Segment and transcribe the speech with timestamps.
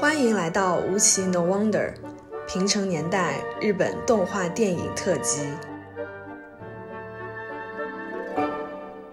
[0.00, 1.94] 欢迎来到无奇 No Wonder，
[2.48, 5.42] 平成年代日本动画电影特辑。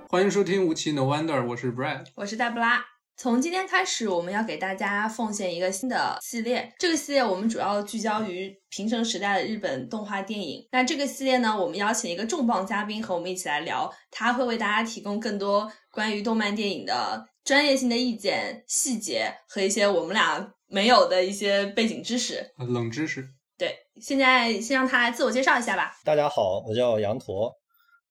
[0.07, 2.85] 欢迎收听无奇 No Wonder，我是 Brad，我是黛布拉。
[3.17, 6.73] 从今天开始，我们要给大家奉献一个新的系列。
[6.79, 10.65] 这个系列我们主要聚焦于平成时代的日本动画电影。
[10.71, 23.27] 那这个系列呢，我们邀请一个重磅嘉宾和我们一起来聊，他会为大家提供更多关于动漫电影的专业性的意见、细节和一些我们俩没有的一些背景知识、冷知识。
[23.57, 25.93] 对，现在先让他来自我介绍一下吧。
[26.03, 27.51] 大家好，我叫羊驼，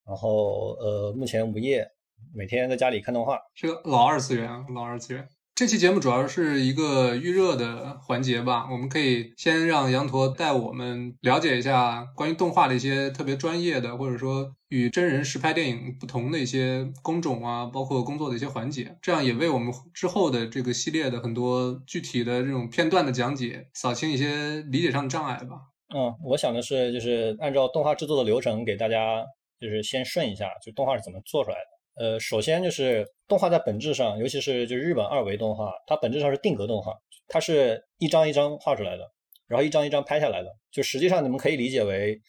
[0.07, 1.87] 然后呃，目前无业。
[2.35, 5.29] 每天在家里看动画，是个老二次元啊，老二次元。
[5.57, 25.57] 这期节目主要是一个预热的环节吧，我们可以先让羊驼带我们了解一下关于动画的一些特别专业的，或者说与真人实拍电影不同的一些工种啊，包括工作的一些环节，这样也为我们之后的这个系列的很多具体的这种片段的讲解扫清一些理解上的障碍吧。
[25.89, 29.25] 嗯，我想的是，就是按照动画制作的流程给大家，
[29.59, 31.76] 就是先顺一下，就动画是怎么做出来的。
[31.99, 36.95] 呃，首先就是动画在本质上，尤其是就是日本二维动画，它本质上是定格动画，
[37.27, 39.11] 它是一张一张画出来的，
[39.47, 40.57] 然后一张一张拍下来的。
[40.71, 42.21] 就实际上你们可以理解为，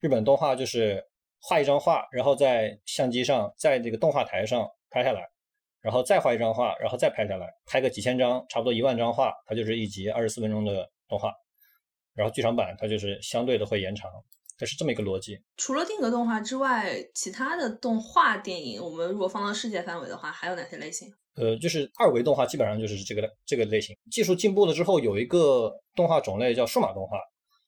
[0.00, 1.02] 日本动画就是
[1.40, 5.26] 画一张画，然后在相机上，在这个动画台上拍下来，
[5.80, 11.32] 然后再画一张画，然后再拍下来，拍个几千张，差不多一万张画，它就是一集二十四分钟的动画，
[12.12, 14.10] 然后剧场版它就是相对的会延长。
[14.58, 15.38] 它是这么一个逻辑。
[15.56, 21.08] 除了定格动画之外，其他的动画电影，我们如果放到世界范围的话，还有哪些类型？
[21.36, 23.96] 呃，就是二维动画，基本上就是这个这个类型。
[24.10, 27.18] 技术进步了之后，有一个动画种类叫数码动画，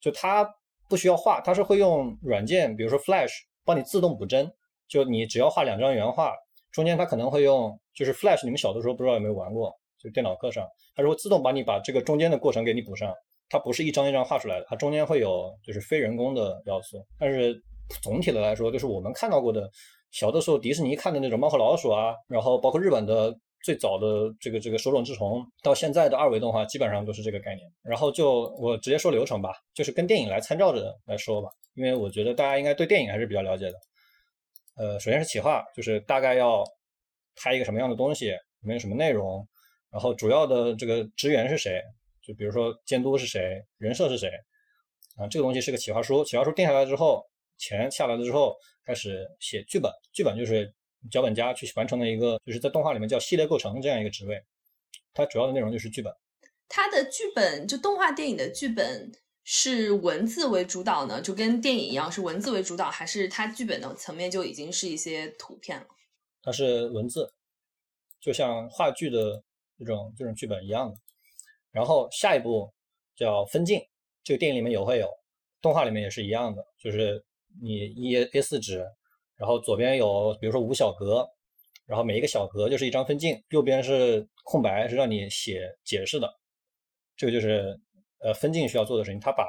[0.01, 0.49] 就它
[0.89, 3.33] 不需要画，它是会用软件，比如说 Flash，
[3.65, 4.49] 帮你自动补帧。
[4.89, 6.33] 就你只要画两张原画，
[6.71, 10.65] 中间它可能会用，就是 Flash，你们小的时候不知道有没有玩过，就电脑课上，
[10.95, 13.13] 它是会自动把你把这个中间的过程给你补上。
[13.49, 17.55] 它不是一张一张画出来的，它中间会有就是非人工的要素，但是
[18.03, 19.71] 总体的来说，就是我们看到过的
[20.11, 27.69] 小的时候迪士尼看的那种猫和老鼠啊，然后包括日本的最早的这个这个手冢治虫，到现在的二维动画基本上都是这个概念。
[27.83, 33.75] 然后就我直接说流程吧，就是跟电影来参照着来说吧，因为我觉得大家应该对电影还是比较了解的。
[34.77, 36.65] 呃，首先是企划，就是大概要
[37.37, 39.47] 拍一个什么样的东西，里面有什么内容，
[39.91, 41.81] 然后主要的这个职员是谁。
[42.27, 44.29] 就比如说监督是谁，人设是谁，
[45.17, 47.25] 啊，这个东西是个企划书，企划书定下来之后，
[47.57, 50.75] 钱下来了之后，开始写剧本，剧本就是
[51.09, 54.43] 脚本家去完成的一个，就是在动画里面叫系列构成这样一个职位，
[55.15, 56.13] 它主要的内容就是剧本。
[56.69, 59.13] 它的剧本就动画电影的剧本
[59.45, 65.87] 是文字为主导呢，就跟电影一样是文字为主导，还是它剧本的层面就已经是一些图片了？
[66.43, 67.33] 它是文字，
[68.21, 69.45] 就像话剧的
[69.79, 70.97] 这种这种剧本一样的。
[71.77, 72.73] 然后下一步
[73.15, 73.79] 叫分镜，
[74.25, 75.11] 这个电影里面也会有，
[75.61, 77.23] 动画里面也是一样的，就是
[77.63, 78.83] 你一 A 四纸，
[79.37, 81.29] 然后左边有比如说五小格，
[81.85, 86.27] 然后每一个小格就是一张分镜，右边是空白，是让你写解释的，
[87.15, 87.79] 这个就是
[88.21, 89.21] 呃分镜需要做的事情。
[89.21, 89.45] 他把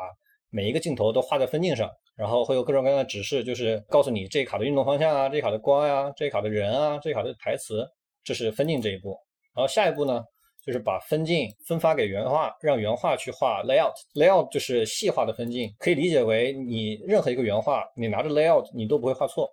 [0.50, 7.88] 每一个镜头都画在分镜上，然后会有各种各样的指示，就是告诉你这一卡的运动方向啊，这一卡的光呀，这一卡的人啊，这一卡的台词，
[8.22, 9.18] 这是分镜这一步。
[9.56, 10.22] 然后下一步呢？
[10.68, 13.94] 就是把分镜分发给原画，让原画去画 layout。
[14.16, 19.50] layout 就是细化的分镜，可以理解为你任何一个原画，你拿着 layout，你都不会画错。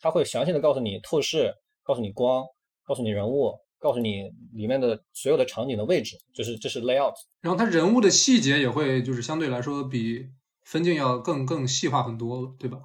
[0.00, 2.42] 它会详细的告诉你透视，告诉你光，
[2.82, 7.12] 告诉你人物，告诉你里面的所有的场景的位置，就是这是 layout。
[7.42, 10.24] 然后它人物的细节也会就是相对来说比
[10.62, 12.78] 分镜要更更细化很多，对吧？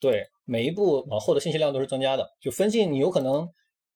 [0.00, 2.26] 对，每一步往后的信息量都是增加的。
[2.40, 3.46] 就分镜，你有可能。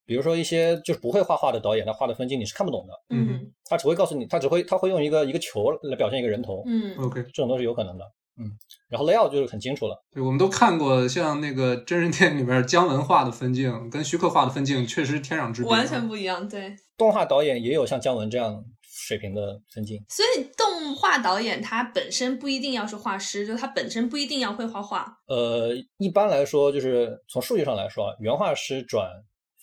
[0.06, 2.92] 比如说一些就是不会画画的导演，他画的分镜你是看不懂的。
[3.08, 6.62] 嗯，他只会告诉你，他只会他会用一个一个球来表现一个人头。
[6.66, 8.04] 嗯，OK，这种都是有可能的。
[8.36, 8.50] 嗯，
[8.88, 9.96] 然后 layout 就是很清楚了。
[10.12, 16.48] 对，我们都看过像那个真人电影里面姜文画的分镜，跟徐克画的分镜确实天壤之别，完全不一样。
[16.48, 20.04] 对，动画导演也有像姜文这样水平的分镜。
[20.08, 25.16] 所以动画导演他本身不一定要是画师，就他本身不一定要会画画。
[25.28, 29.08] 呃，一般来说，就是从数据上来说，原画师转。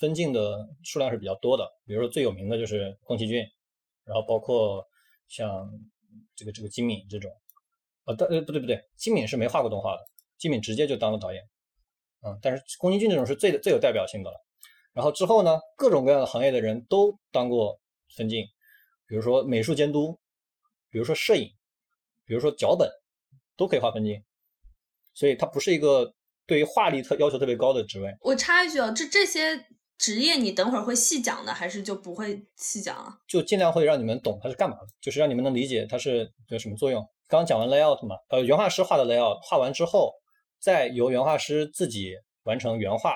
[0.01, 3.45] 分镜的数量是比较多的，比如说最有名的就是宫崎骏，
[4.03, 4.83] 然后包括
[5.27, 5.71] 像
[6.35, 7.31] 这个这个金敏这种，
[8.05, 9.99] 呃，但呃不对不对，金敏是没画过动画的，
[10.39, 11.43] 金敏直接就当了导演，
[12.25, 14.43] 嗯，但是宫崎骏这种是最最有代表性的了。
[14.91, 17.79] 然后之后呢，各种各样的行业的人都当过
[18.17, 18.43] 分镜，
[19.05, 20.19] 比如说美术监督，
[20.89, 21.47] 比如说摄影，
[22.25, 22.89] 比如说脚本，
[23.55, 24.23] 都可以画分镜，
[25.13, 26.11] 所以它不是一个
[26.47, 28.11] 对于画力特要求特别高的职位。
[28.21, 29.63] 我插一句哦，这这些。
[30.01, 33.19] 职业你等会儿会细讲的，还是就不会细讲了？
[33.27, 36.99] 就尽量会让你们懂它是干嘛的，就是让你们能理解它是有什么作用。
[37.27, 40.11] 刚刚讲完 layout 嘛，呃，原画师画的 layout 画完之后，
[40.59, 42.15] 再由原画师自己
[42.45, 43.13] 完成原画，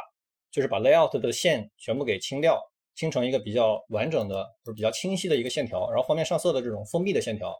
[0.51, 2.61] 就是把 layout 的线全部给清掉，
[2.93, 7.51] 清成一个比较完整的或者比较清晰的一个线条，然后方便上色的这种封闭的线条。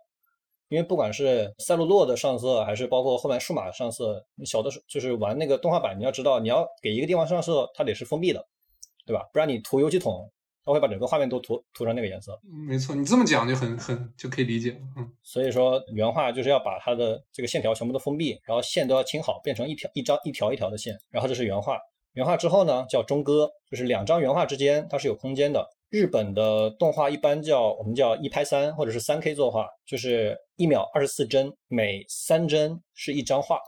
[0.70, 8.46] 因为不管是赛璐珞的上色，还是包括后面数码上色，小的时就是玩那个动画版，你要知道，你要给一个地方上色，它得是封闭的，
[9.06, 9.24] 对吧？
[9.32, 10.32] 不然你涂油漆桶，
[10.64, 12.40] 它会把整个画面都涂涂成那个颜色。
[12.68, 14.78] 没错，你这么讲就很很就可以理解了。
[14.98, 21.78] 嗯，所以说原画就是要把它的这个线条全部都封闭，然后线都要清好，变成一条一张一条一条的线，然后这是原画。
[22.14, 25.68] 原画之后呢，叫中割，就是两张原画之间它是有空间的。
[25.90, 33.60] 日本的动画一般叫我们叫一拍三或者是三 K 作画，就是一秒二十四帧，每三帧是一张画，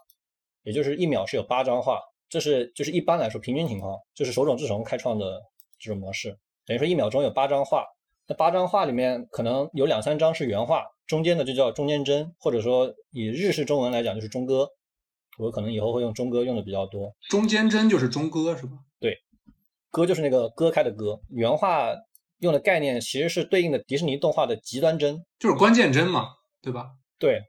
[0.64, 2.00] 也就是一秒是有八张画。
[2.30, 5.42] 这是就是一般来说平均情况，就是手冢治虫开创的
[5.80, 7.86] 这种模式，等于说一秒钟有八张画。
[8.28, 14.70] 那八张画里面可能有两三张是原画，中间的就叫中间帧，或者说以日式中文来讲就是中歌。
[15.38, 17.16] 我可能以后会用中歌用的比较多。
[17.30, 18.74] 中间帧就是中歌是吧？
[19.00, 19.18] 对，
[19.92, 21.94] 歌就是那个割开的歌，原画。
[22.40, 26.92] 用的概念其实是对应的迪士尼动画的极端帧，就是关键帧嘛，对吧？
[27.18, 27.42] 对。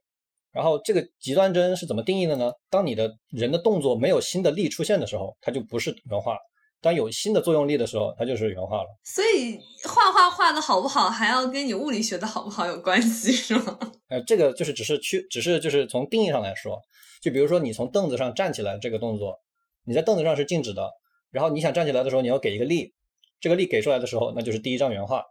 [0.59, 2.51] 然后这个极端帧是怎么定义的呢？
[2.69, 6.35] 当你的人的动作没有新的力出现的时候，它就不是原画；
[6.81, 8.89] 当有新的作用力的时候，它就是原画了。
[9.05, 9.57] 所以
[9.89, 13.79] 画画画的好不好，还要跟你物理学的好不好有关系，是吗？
[14.09, 16.83] 呃，这个就是只是去，只是就是从定义上来说，
[17.23, 19.39] 就比如说你从凳子上站起来这个动作，
[19.85, 20.91] 你在凳子上是静止的，
[21.31, 22.93] 然后你想站起来的时候，你要给一个力。
[23.39, 25.23] 这个力给出来的时候，那就是第一张原画。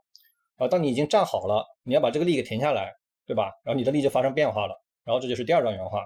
[0.56, 2.94] 啊，当你已经站好了，你要把这个力给停下来，
[3.26, 3.52] 对吧？
[3.66, 4.74] 然后你的力就发生变化了，
[5.08, 6.04] 然后这就是第二张原画。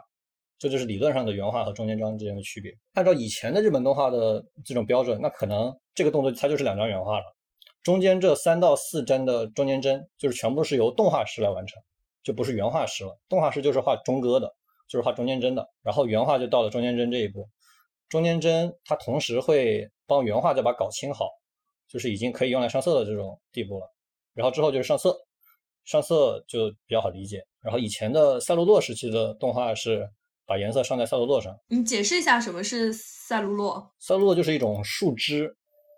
[0.60, 2.72] 这就是理论上的原画和中间章之间的区别。
[2.94, 7.26] 按照以前的日本动画的这种标准，那可能这个动作它就是两张原画了。
[7.82, 11.82] 中间这三到四帧的中间帧，就是全部是由动画师来完成，
[12.22, 13.20] 就不是原画师了。
[13.28, 14.54] 动画师就是画中割的，
[14.88, 15.68] 就是画中间帧的。
[15.82, 17.50] 然后原画就到了中间帧这一步。
[18.08, 21.28] 中间帧它同时会帮原画再把稿清好。
[21.88, 23.94] 就是已经可以用来上色的这种地步了，
[24.34, 25.14] 然后之后就是上色，
[25.84, 27.44] 上色就比较好理解。
[27.62, 30.10] 然后以前的赛璐珞时期的动画是
[30.46, 31.56] 把颜色上在赛璐珞上。
[31.68, 33.88] 你解释一下什么是赛璐珞？
[34.00, 35.56] 赛璐珞就是一种树脂，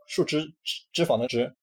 [0.08, 0.46] 树脂
[0.92, 1.56] 脂肪的脂，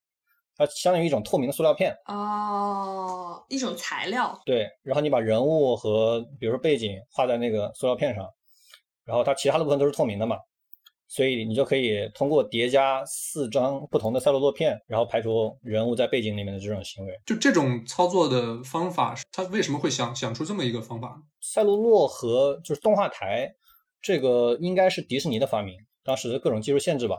[0.57, 1.95] 它相当于一种透明的塑料片。
[2.07, 4.41] 哦，一种材料。
[4.45, 8.27] 对，然后你把人物和比如说背景画在那个塑料片上，
[9.05, 10.37] 然后它其他的部分都是透明的嘛。
[11.13, 17.13] 所以你就可以通过叠加四张不同的赛璐珞片，然后排除人物在背景里面的这种行为。
[17.27, 21.21] 就这种操作的方法，他为什么会想想出这么一个方法？
[21.41, 23.53] 赛璐珞和就是动画台，
[24.01, 25.75] 这个应该是迪士尼的发明。
[26.05, 27.17] 当时各种技术限制吧，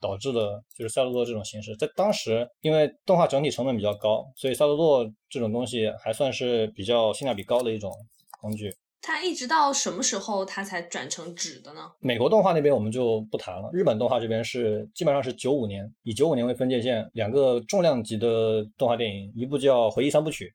[0.00, 1.76] 导致的就是赛璐珞这种形式。
[1.76, 7.92] 在当时，因为动画整体成本比较高，所以赛璐珞这种东西还算是比较性价比高的一种
[8.40, 8.74] 工具。
[9.06, 11.92] 它一直到什么时候它才转成纸的呢？
[12.00, 20.46] 美国动画那边我们就不谈了，日本动画这边是基本上是九五年，以九五年为分界线，两个重量级的动画电影，一部叫《回忆三部曲》，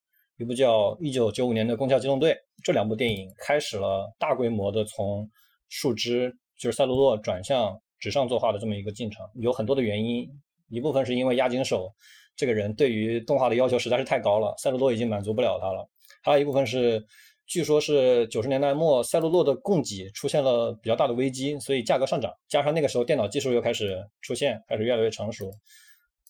[0.42, 2.32] 一部叫一九九五年的《攻壳机动队》，
[2.64, 5.30] 这两部电影开始了大规模的从
[5.68, 10.28] 树脂就是赛璐珞转向纸上作画的这么一个进程，有很多的原因，
[10.70, 11.94] 一部分是因为押井守
[12.36, 15.88] 这个人对于动画的要求实在是太高了，赛璐珞已经满足不了他了，
[16.24, 17.06] 还有一部分是。
[17.50, 22.32] 据说，是九十年代末，赛璐珞的供给出现了比较大的危机，所以价格上涨。
[22.48, 25.52] 加上那个时候电脑技术又开始出现，开始越来越成熟，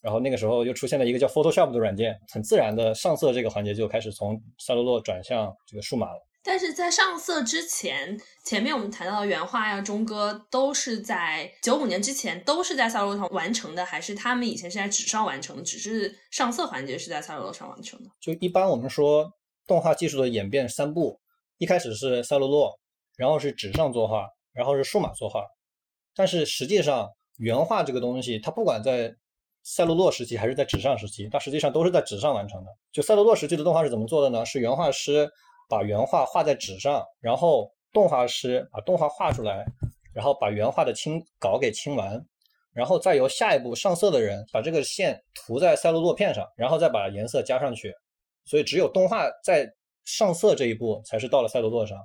[0.02, 6.26] 然后那个时候又出现了一个叫 Photoshop 的软件，很自然的上色这个环节就开始从赛璐珞转向这个数码了。
[6.42, 18.10] 但是在上色之前，前面我们谈到的原画呀、中哥都是在九五年之前都是在赛璐珞上完成的，还是他们以前是在纸上完成的，只是上色环节是在赛璐珞上完成的？
[18.22, 19.34] 就一般我们说。
[19.70, 21.20] 动画技术的演变三步，
[21.60, 22.76] 一开始是赛璐珞，
[23.16, 25.46] 然后是纸上作画，然后是数码作画。
[26.16, 27.08] 但是实际上，
[27.38, 29.16] 原画这个东西，它不管在
[29.62, 32.72] 赛璐珞时期还是在纸上时期，它实际上都是在纸上完成的。
[32.92, 34.44] 就赛璐珞时期的动画是怎么做的呢？
[34.44, 35.30] 是原画师
[35.70, 39.64] 把原画画在纸上，然后动画师把动画画出来，
[40.12, 42.20] 然后把原画的清稿给清完，
[42.74, 47.94] 然后再由下一步上色的人把这个线涂在赛璐珞片上，然后再把颜色加上去。
[48.50, 49.72] 所以只有动画在
[50.06, 52.00] 上色这一步才是到了赛璐珞上，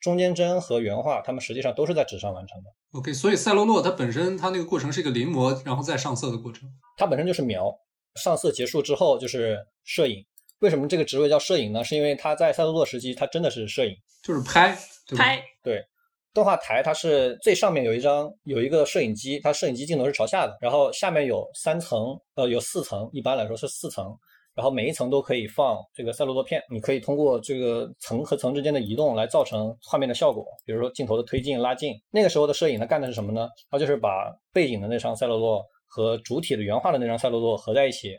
[0.00, 2.70] 中间帧和原画它们实际上都是在纸上完成的。
[2.98, 6.68] OK，所以赛罗诺它本身它那个过程是一个临摹，然后再上色的过程。
[6.96, 7.72] 它本身就是描，
[8.16, 10.26] 上色结束之后就是摄影。
[10.58, 11.84] 为什么这个职位叫摄影呢？
[11.84, 14.76] 是因为它在赛璐珞时期它真的是摄影，就是拍，
[15.16, 15.40] 拍。
[15.62, 15.84] 对，
[16.32, 24.16] 动画台它是最上面有一张有一个摄影机，它摄影机镜头是朝下的，然后下面有三层，呃，有四层，一般来说是四层，
[24.54, 31.94] 然后每一层都可以放这个赛璐珞片，你可以通过这个层和层之间的移动来造成画面的效果，比如说镜头的推进、拉近。
[32.10, 33.48] 那个时候的摄影它干的是什么呢？
[33.70, 38.16] 它就是把背景的那张赛璐珞和主体的原画的那张赛璐珞合在一起，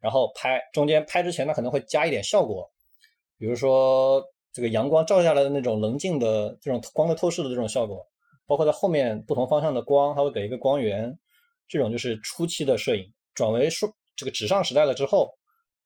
[0.00, 0.60] 然后拍。
[0.72, 2.68] 中间拍之前它可能会加一点效果，
[3.38, 4.22] 比如说。
[4.50, 8.04] 这个阳光照下来的那种棱镜的这种光的透视的这种效果，
[8.44, 11.16] 包括在后面不同方向的光，它会给一个光源，
[11.68, 13.04] 这种就是初期的摄影。
[13.34, 15.32] 转为数这个纸上时代了之后，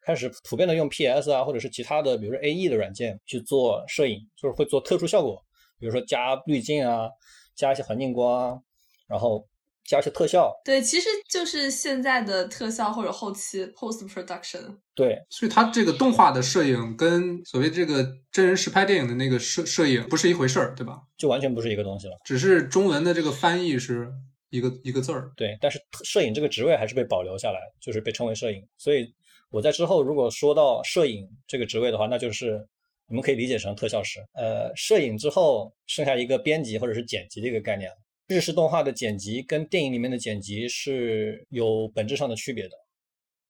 [0.04, 5.42] 开始普遍的用 PS 啊，或者是其他的，比如说 AE 的软件去做摄影，就是会做特殊效果，
[5.78, 7.08] 比如说加滤镜啊，
[7.54, 8.58] 加一些环境光啊，
[9.06, 9.46] 然后。
[9.84, 14.78] 加一些特效，对，其实就是现在的特效或者后期 post production。
[14.94, 21.00] 对，所以它这个动画的摄影跟所谓这个真人实拍电影的那个摄摄影不是一回事儿，对吧？
[21.18, 22.16] 就完全不是一个东西了。
[22.24, 24.08] 只是中文的这个翻译是
[24.50, 25.32] 一个一个字儿。
[25.36, 28.64] 对，但是摄影这个职位还是被保留下来，就是被称为摄影。
[28.78, 29.12] 所以
[29.52, 32.66] 我在之后如果说到摄影这个职位的话，那就是
[33.06, 34.18] 你们可以理解成特效师。
[34.32, 37.90] 呃，摄影之后剩下一个编辑或者是剪辑的一个概念。
[38.28, 42.70] 日式动画的剪辑跟电影里面的剪辑是有本质上的区别的，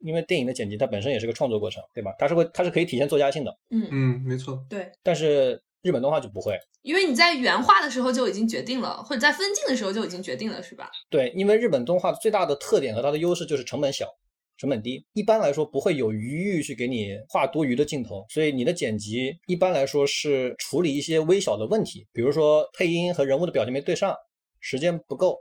[0.00, 2.12] 因为电影的剪辑它本身也是个创作过程，对吧？
[2.18, 3.56] 它是会它是可以体现作家性的。
[3.70, 4.64] 嗯嗯，没错。
[4.68, 4.90] 对。
[5.04, 10.90] 但是日本动画就不会，因为你在原画的时候就已经决定了，或者在分镜的时候就已经决定了，是吧？
[11.08, 14.08] 对，因为日本动画最大的特点和它的优势就是成本小、
[14.56, 24.14] 成本低，一般来说不会有余裕去给你画多余的镜头，所以你的剪辑一般来说是处理一些微小的问题，比如说配音和人物的表情没对上。
[24.64, 25.36] 时间不够，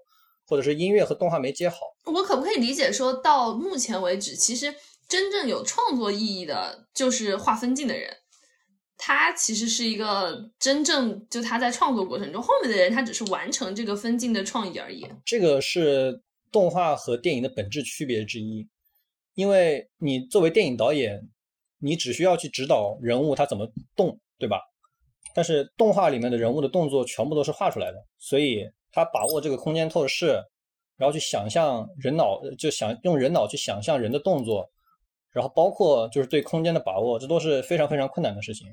[0.47, 1.77] 或者是音乐和动画没接好。
[2.05, 4.73] 我可不可以理解说到目前为止，其实
[5.07, 8.11] 真正有创作意义的就是画分镜的人，
[8.97, 15.07] 他其实是一个真正就他在创作过程中，后面的人他只是完成这个分镜的创意而已。
[15.23, 16.19] 这个是
[16.51, 18.67] 动画和电影的本质区别之一，
[19.41, 21.19] 因为你作为电影导演，
[21.79, 24.61] 你只需要去指导人物他怎么动，对吧？
[25.33, 28.69] 但是动画里面的人物的动作全部都是画出来的，所以。
[28.93, 30.33] 他把握这个空间透视，
[30.97, 34.69] 然后去想象人脑，就想用人脑去想象人的动作，
[35.31, 38.67] 然后包括就是对空间的把握，这都是非常非常困难的事情。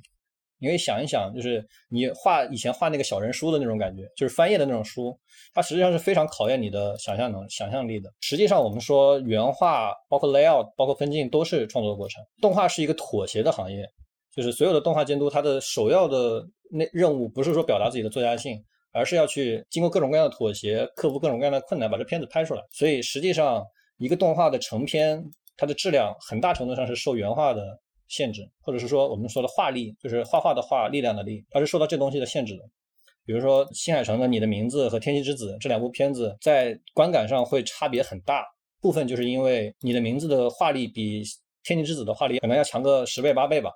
[0.59, 5.19] 你可以想一想，就是你画以前画那个小人书的那种感觉，就是翻页的那种书，
[5.53, 8.13] 它实际上是非常考验你的想象能、想象力的。
[8.21, 12.23] 实际上，我们说原画、包括 layout、包括分镜都是创作过程。
[12.41, 13.89] 动画是一个妥协的行业，
[14.35, 18.63] 就是所有的动画监督，他的首要的那任务不是说表达自己的作家性。
[18.91, 22.63] 而是要去经过各种各样的妥协，克服各种各样的困难，把这片子拍出来。
[22.71, 23.63] 所以实际上，
[23.99, 25.23] 一个动画的成片，
[25.59, 27.63] 它的质量很大程度上是受原画的
[28.09, 32.65] 限制，或者是说我们说的画力，就是画画的画，力量的力，它是受到这东西的限制的。
[33.25, 38.43] 比如说新海诚的《你的名字》和《天气之子》这两部片子，在观感上会差别很大，
[38.81, 41.23] 部分就是因为《你的名字》的画力比
[41.63, 43.71] 《天气之子》的画力可能要强个十倍八倍吧。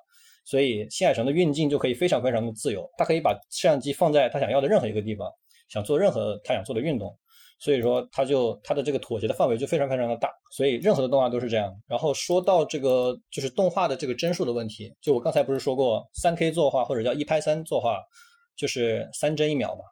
[0.44, 5.30] 所以新海诚的运镜就可以非常非常的自由，他可以把摄像机放在他想要的任何一个地方，
[5.68, 7.16] 想做任何他想做的运动。
[7.62, 10.28] 所以说，他就他的这个妥协的范围就非常非常的大。
[10.50, 11.73] 所以任何的动画都是这样。
[11.87, 18.00] 然后说到这个就是动画的这个帧数的问题，就我刚才不是说过，三 K 作画或者叫一拍三作画，
[18.57, 19.85] 就是三帧一秒嘛。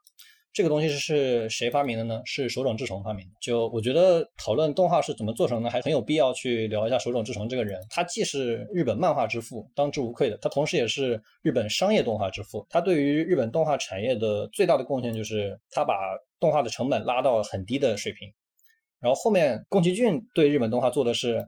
[0.53, 2.21] 这个东西是谁发明的呢？
[2.25, 3.35] 是手冢治虫发明的。
[3.41, 7.81] 就我觉得讨论动画是怎么做成的，还很有必要去聊一下手冢治虫这个人。
[7.89, 12.67] 他既是日本漫画之父，当之无愧的，他同时也是日本商业动画之父。
[12.69, 15.95] 他对于日本动画产业的最大的贡献就是他把
[16.41, 18.29] 动画的成本拉到很低的水平。
[18.99, 21.47] 然后后面宫崎骏对日本动画做的是，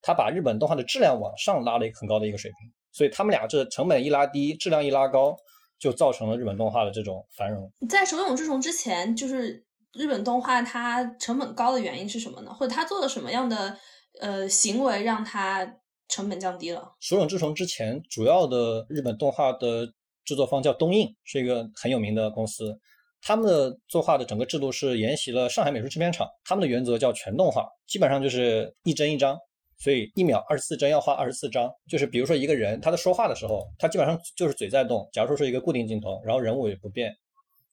[0.00, 2.72] 他把日本动画的质量往上拉了一个很高的一个水平。
[2.92, 5.36] 所以他们俩这成本一拉低，质量一拉高。
[5.78, 7.70] 就造成了日本动画的这种繁荣。
[7.88, 12.52] 在手冢治虫之前，就是日本动画它成本高的原因是什么呢？
[12.52, 13.78] 或者它做了什么样的
[14.20, 15.76] 呃行为让它
[16.08, 16.92] 成本降低了？
[17.00, 19.86] 手冢治虫之前主要的日本动画的
[20.24, 22.78] 制作方叫东映，是一个很有名的公司。
[23.20, 29.36] 他们的作画的整个制度是沿袭了上海美术制片厂，他们的原则叫全动画，基本上就是一帧一张。
[29.78, 35.08] 所以一秒二十四帧要画二十四张，就是比如说一个人他在说话的时候，他基本上就是嘴在动。
[35.12, 37.14] 假如说是一个固定镜头，然后人物也不变，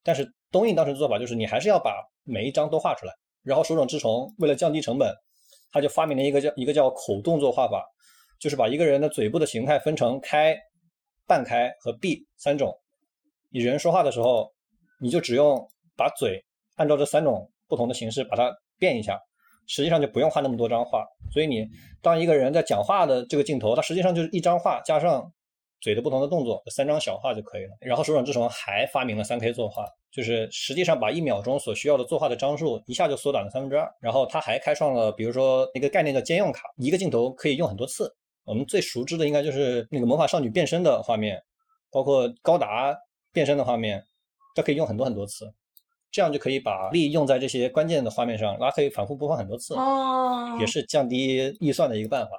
[0.03, 3.13] 但是东映当时的做法就是你还是要把每一张都画出来。
[3.41, 5.11] 然后手冢治虫为了降低成本，
[5.71, 7.83] 他就发明了一个叫一个叫口动作画法，
[8.39, 10.55] 就是把一个人的嘴部的形态分成开、
[11.27, 12.71] 半开和闭三种。
[13.49, 14.51] 你人说话的时候，
[14.99, 15.57] 你就只用
[15.95, 16.43] 把嘴
[16.75, 19.19] 按照这三种不同的形式把它变一下。
[19.67, 21.67] 实际上就不用画那么多张画，所以你
[22.01, 25.31] 当一个人在讲话的这个镜头，它实际上就是一张画加上
[25.81, 27.71] 嘴的不同的动作，三张小画就可以了。
[27.79, 33.87] 然后手冢治虫还发明了三 K 作画，就是实际上把一秒钟所需要的作画的张数一下就缩短了三分之二。
[33.99, 38.11] 然后他还开创了，比如说一个概念叫兼用卡，一个镜头可以用很多次。
[38.45, 41.41] 我们最熟知的应该就是那个魔法少女变身的画面，
[41.91, 42.95] 包括高达
[43.31, 44.03] 变身的画面，
[44.55, 45.51] 都可以用很多很多次。
[46.15, 52.29] 这样就可以把力用在这些关键的画面上，然后可以反复播放很多次，哦，也是降低预算的一个办法。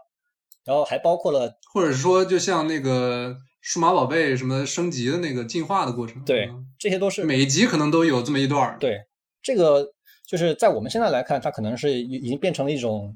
[0.64, 8.78] 然后还包括了，或者说就像那个数码宝贝什么升级的那个进化的过程，对嗯，这些都是每一集可能都有这么一段儿。
[8.80, 8.99] 对
[9.42, 9.87] 这个，
[10.26, 13.14] 就是在我们现在来看，它可能是已已经变成了一种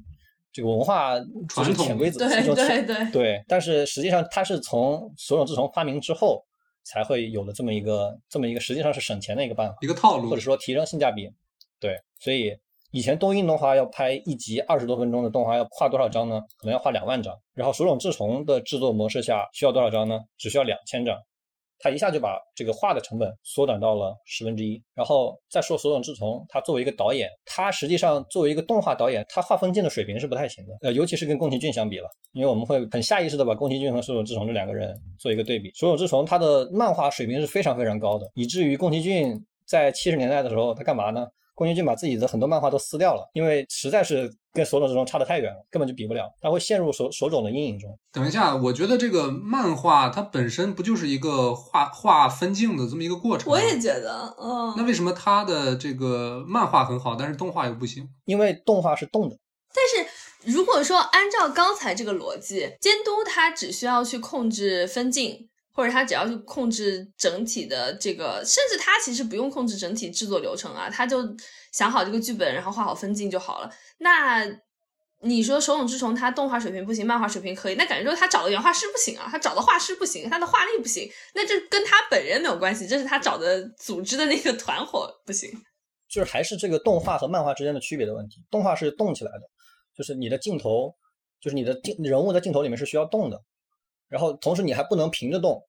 [0.53, 3.43] 这个文化就是传统潜规则，对是一种对对，对。
[3.47, 6.45] 但是实际上，它是从手冢治虫发明之后，
[6.83, 11.29] 才会有了这么一个这么一个，实际上是省钱的一个办法，一个套路，或者说提升性价比。
[11.79, 12.55] 对，所以
[12.91, 16.41] 以前东映动画要拍一集二十多分钟的动画，要画多少张呢？
[16.57, 17.33] 可能要画两万张。
[17.53, 20.19] 然后手冢治虫的制作模式下需要多少张呢？
[20.37, 21.17] 只需要两千张。
[21.81, 24.81] 他一下就把这个画的成本缩短到了十分之一。
[24.93, 30.77] 然后再说手冢治虫，他作为一个导演，他实际上作为一个动画导演，他画分镜的水平是不太行的。
[30.81, 35.71] 呃，尤其是跟宫崎骏相比了，因为我们会很下意识的把宫崎骏和手冢治虫这两个人做一个对比。
[35.73, 39.33] 手冢治虫他的漫画水平是非常非常高的，以至于宫崎骏
[39.65, 41.27] 在七十年代的时候，他干嘛呢？
[41.61, 47.95] 宫崎骏把自己的很多漫画都撕掉了，因为实在是跟手冢治虫差得太远了，根本就比不了，他会陷入手手冢的阴影中。
[48.11, 53.51] 等一下，我觉得这个漫画它本身不就是一个画画分镜的这么一个过程？
[53.51, 58.09] 我也觉得，嗯，那为什么他的这个漫画很好，但是动画又不行？
[58.25, 59.37] 因为动画是动的，
[59.71, 71.35] 但是如果说按照刚才这个逻辑，监督他只需要去控制分镜，或者他只要去控制整体的这个，甚至他其实不用控制整体制作流程啊，他就
[71.71, 73.69] 想好这个剧本，然后画好分镜就好了。
[73.99, 74.45] 那
[75.23, 85.49] 你说手冢治虫他动画水平不行，漫画水平可以，那感觉说他找的原画师不行啊，他找的画师不行，他的画力不行，那这跟他本人没有关系，这是他找的组织的那个团伙不行。
[86.09, 88.43] 就是还是这个动画和漫画之间的区别的问题。
[88.49, 89.41] 动画是动起来的，
[89.95, 90.93] 就是你的镜头，
[91.39, 93.39] 就是你的镜人物在镜头里面是需要动的，
[94.11, 95.59] 然后同时你还不能平着动，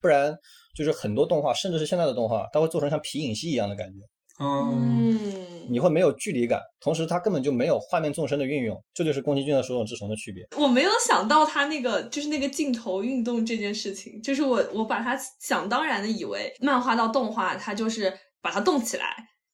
[0.00, 0.38] 不然
[0.74, 3.98] 就是很多动画，甚至是现在的动画，它会做成像皮影戏一样的感觉，
[4.40, 10.46] 嗯，嗯，你会没有距离感，同时它根本就没有画面纵深的运用，这就是宫崎骏的手冢治虫的区别。
[10.56, 19.04] 我没有想到他那个就是那个镜头运动这件事情，就是我我把它想当然的以为漫画到动画，它就是把它动起来。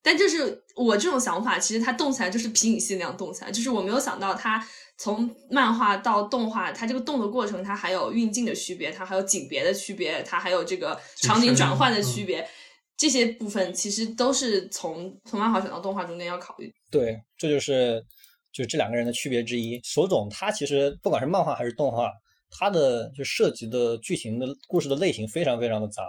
[0.06, 4.62] 但就是我这种想法，其实它动起来就是皮影戏那样动起来，就是我没有想到它
[4.96, 12.48] 从漫画到动画，它这个动的过程，它还有运镜的区别，它还有景别的区别，它还有这个场景转换的区别，
[12.96, 16.72] 这些部分其实都是从从漫画转到动画中间要考虑。
[16.90, 18.00] 对，这就是
[18.52, 19.80] 就是这两个人的区别之一。
[19.82, 22.08] 手冢他其实不管是漫画还是动画，
[22.48, 26.04] 他的就涉及的剧情的故事的类型非常非常的杂，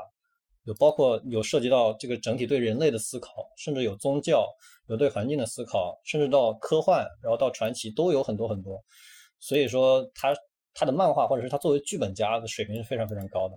[0.66, 4.48] 有包括有涉及到这个整体对人类的思考，甚至有宗教，
[4.88, 8.84] 有对环境的思考，甚至到科幻，然后到传奇都有很多很多。
[9.40, 10.36] 所以说他
[10.74, 13.56] 他的漫画或者是他作为剧本家的水平是非常非常高的。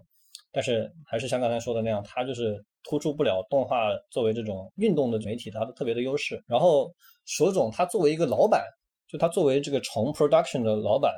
[0.50, 6.42] 但是还是像刚才说的那样，他就是突出不了动画作为这种运动的媒体它的特别的优势。
[6.46, 6.90] 然后
[7.26, 8.64] 手冢他作为一个老板，
[9.06, 11.14] 就他作为这个虫 production 的老板，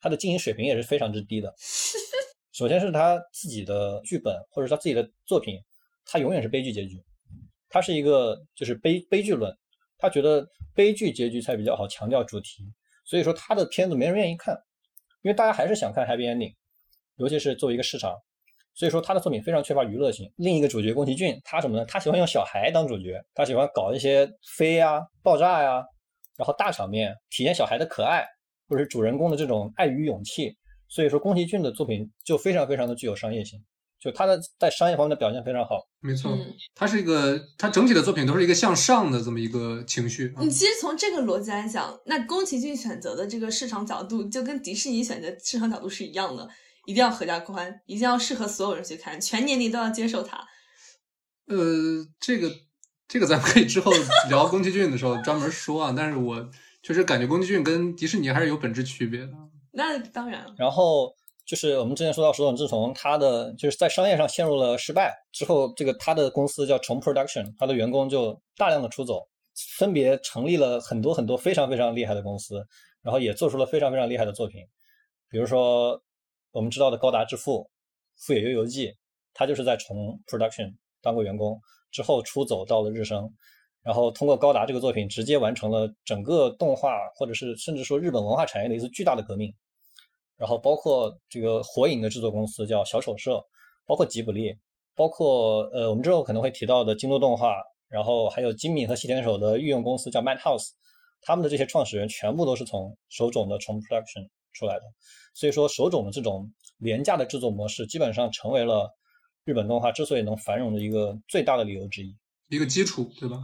[0.00, 1.52] 他的经营水平也是非常之低的。
[2.52, 5.58] 首先是他自己的剧本或者是他自己的作品，
[6.04, 7.02] 他永远是悲剧结局，
[7.68, 9.56] 他是一个就是悲悲剧论，
[9.98, 12.64] 他觉得悲剧结局才比较好强调主题，
[13.04, 14.56] 所以说他的片子没人愿意看，
[15.22, 16.54] 因为大家还是想看 happy ending，
[17.16, 18.14] 尤其是作为一个市场。
[18.74, 20.32] 所以说他的作品非常缺乏娱乐性。
[20.36, 21.84] 另一个主角宫崎骏，他什么呢？
[21.86, 25.84] 他喜欢用小孩当主角，他喜欢搞一些飞呀、爆炸呀，
[26.36, 28.24] 然后大场面，体现小孩的可爱，
[28.68, 30.56] 或者是主人公的这种爱与勇气。
[30.86, 33.60] 所以说宫崎骏的作品就非常非常的具有商业性，
[34.00, 35.86] 就他的在商业方面的表现非常好。
[36.00, 40.32] 没错，嗯它是一个，他整体的作品都是一个向上的这么一个情绪。
[40.36, 46.48] 啊你其实从这个逻辑来讲，那宫崎骏选择的这个市场角度，就跟迪士尼选择市场角度是一样的，
[46.86, 50.38] 一定要合家欢，一定要适合所有人去看，全年龄都要接受它。
[51.48, 52.52] 呃，这个
[53.08, 53.90] 这个咱们可以之后
[54.28, 55.92] 聊宫崎骏的时候专门说啊。
[55.96, 56.48] 但是我
[56.82, 59.30] 确实感觉宫崎骏跟迪士尼还是有本质区别的。
[59.72, 61.14] 那当然了，然后
[61.48, 69.26] 就是我们之前说到手冢治虫，他的就是在商业上陷入了失败之后，这个他的公司叫虫 Production，他的员工就大量的出走，
[69.78, 72.62] 分别成立了很多很多非常非常厉害的公司，
[73.00, 74.60] 然后也做出了非常非常厉害的作品，
[75.30, 75.98] 比如说
[76.52, 77.66] 我们知道的高达之父
[78.26, 78.88] 《富野悠游记》，
[79.32, 81.58] 他就是在虫 Production 当过员工，
[81.90, 83.26] 之后出走到了日升。
[83.82, 89.50] 然后通过高达这个作品，直接完成了整个动画或者是甚至说日本文化产业的一次巨大的革命。
[90.38, 93.44] 然后包括这个火影的制作公司叫小丑社，
[93.84, 94.56] 包括吉卜力，
[94.94, 100.68] 包括呃我们之后可能会提到的京都动画，然后还有金敏和细田守的御用公司叫 Madhouse，
[101.20, 104.82] 他们的这些创始人全部都是从手冢的重 production 出来的，
[105.34, 106.48] 所以说手冢的这种
[106.78, 108.88] 廉价的制作模式，基本上成为了
[109.44, 112.16] 日本动画之所以能繁荣的一个最大的理由之一。
[112.48, 113.42] 一个基础，对吧？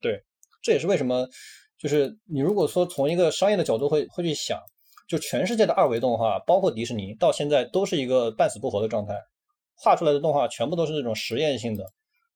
[0.00, 0.22] 对，
[0.62, 1.28] 这也是为什么，
[1.76, 4.60] 就是你如果说从一个商业的角度会会去想，
[5.08, 9.14] 就全世界的二维动画，包括迪士尼，到现在都是一个半死不活的状态，
[9.74, 11.84] 画出来的动画全部都是那种实验性的、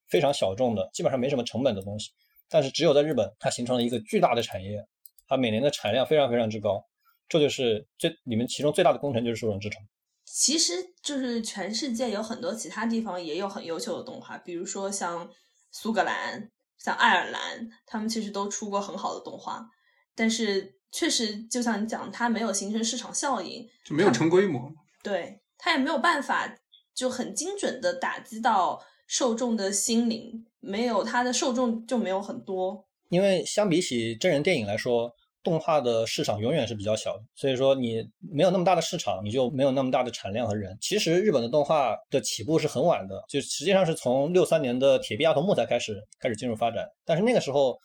[0.09, 2.11] 非常小众的，基本上没什么成本的东西。
[2.49, 4.85] 但是只有在日本，它形成了一个巨大的产业，
[5.29, 6.85] 它每年的产量非常非常之高，
[7.29, 9.81] 这就是这里面其中最大的功臣就是手冢治虫。
[10.25, 15.31] 其实就是全世界有很多其他地方也有很优秀的动画，比如说像。
[15.75, 19.67] 苏格兰、像爱尔兰，他们其实都出过很好的动画，
[20.15, 24.71] 但是确实就像你讲，它没有形成市场效应，就没有成规模。
[25.03, 26.55] 对，它也没有办法
[26.95, 32.85] 就很精准的打击到受众的心灵，没有它的受众就没有很多。
[33.09, 35.13] 因为相比起真人电影来说。
[35.45, 38.01] 动画的市场永远是比较小的，所以说你
[38.33, 40.79] 没有那么大的市场，你就没有那么大的产量和人。
[40.81, 46.87] 其实日本的动画的起步是很晚的，就实际上是从六三年的《铁臂阿童木》才开始开始进入发展。
[47.05, 47.77] 但是那个时候，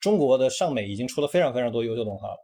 [0.00, 2.38] 中国的上美已经出了非常非常多优秀动画了，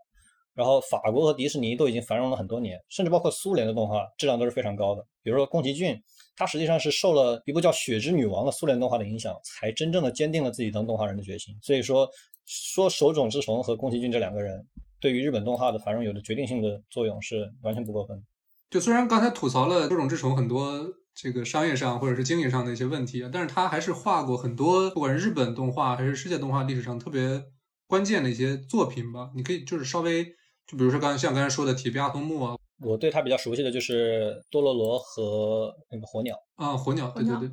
[0.58, 5.06] 然后法国和迪士尼都已经繁荣了很多年，甚至包括苏联的动画质量都是非常高的。
[5.22, 5.96] 比如说宫崎骏，
[6.36, 11.56] 他实际上是受了一部叫《雪之女王》的苏联动画的影响，才真正的坚定了自己当动画人的决心。
[11.62, 12.08] 所以说。
[12.50, 14.66] 说手冢治虫和宫崎骏这两个人
[14.98, 18.24] 对于日本动画的繁荣有着决定性的作用是完全不过分。
[18.70, 20.82] 就虽然刚才吐槽了手冢治虫很多
[21.14, 27.44] 这个商业上或者是经营上的一些问题，但是他还是画过很多不管是日本动画还是世界动画历史上特别
[27.86, 29.30] 关键的一些作品吧。
[29.36, 30.26] 你可以就是稍微
[30.68, 37.50] 就比如说刚才像刚才说的《铁臂阿童木》啊，我对他比较熟悉的就是多罗罗和那个火鸟啊，火鸟，对对对。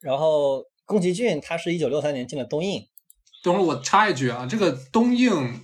[0.00, 2.86] 然后宫崎骏他是一九六三年进了东映。
[3.42, 5.60] 等会儿我插一句啊，这个东映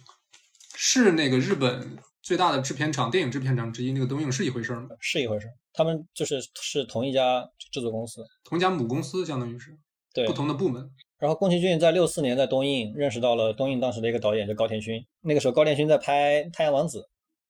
[0.75, 4.89] 是那个日本最大的制片厂、电影制片厂之一，那个东映是一回事吗？
[4.99, 9.79] 是一回事，他们就是是同一家制作公司，同一家母公司，相当于是
[10.13, 10.91] 对不同的部门。
[11.19, 17.01] 然后宫崎骏在六四年在东映认识到了东映当时的一个导演叫高田勋，那个时候高田勋在拍《太阳王子》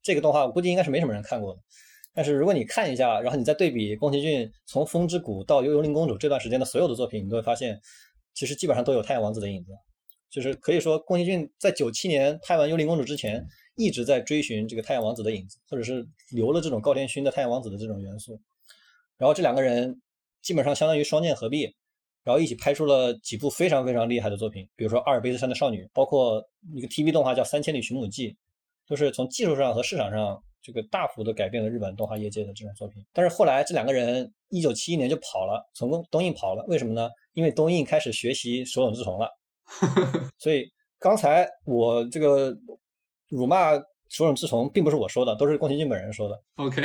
[0.02, 1.60] 这个动画，我估计应该是没什么人看过的。
[2.14, 7.78] 但是如果你看一下，然后你再对比宫崎骏从《风之谷》到《幽灵公主》这段时间的所有的作品，你都会发现，
[8.34, 9.72] 其实基本上都有太阳王子的影子。
[10.30, 18.40] 就是可以说，宫崎骏在九七年拍完《幽灵公主》之前，一直在追寻这个太阳王子的影子，或者是留了这种高田勋的太阳王子的这种元素。
[19.16, 20.00] 然后这两个人
[20.42, 21.74] 基本上相当于双剑合璧，
[22.28, 28.30] 然后一起拍出了几部非常非常厉害的作品，比如说《阿尔卑斯山的少女》，包括一个 TV 动画叫《三千里寻母记》，
[28.86, 33.02] 都是从技术上和市场上这个大幅的改变了日本动画业界的这种作品。
[33.14, 37.08] 但是后来这两个人一九七一年就跑了，从东映跑了，为什么呢？
[37.32, 39.30] 因为东映开始学习手冢治虫了。
[40.36, 42.54] 所以刚才我这个
[43.28, 43.72] 辱骂
[44.10, 46.38] 手冢治虫，并不是我说的，都是宫崎骏本人说的。
[46.56, 46.82] OK，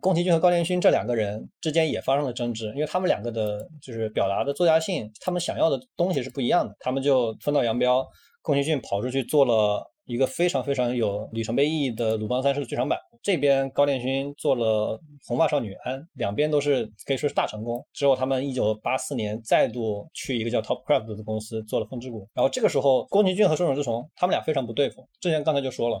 [0.00, 8.06] 宫崎骏和高田勋这两个人之间也发生了争执，因为他们两个的就是表达的作家性，他们想要的东西是不一样的，他们就分道扬镳。
[8.42, 9.86] 宫崎骏跑出去做了。
[10.06, 17.86] 一个非常非常有里程碑意义的《鲁邦三世》的剧场版，这边高田勋做了《红发少女安》，两边都是可以说是大成功。
[17.92, 25.08] 之后他们一九八四年再度去一个叫 Top Craft 的公司做了《风之谷》，然后这个时候宫崎骏和手冢治虫他们俩非常不对付。
[25.20, 26.00] 之前刚才就说了，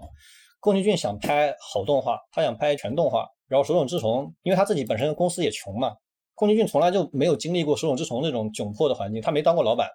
[0.58, 5.96] 宫崎骏想拍好动画，他想拍全动画，然后手冢治虫因为他自己本身公司也穷嘛，
[6.36, 9.90] 宫崎骏从来就没有经历过手冢治虫那种窘迫的环境，他没当过老板，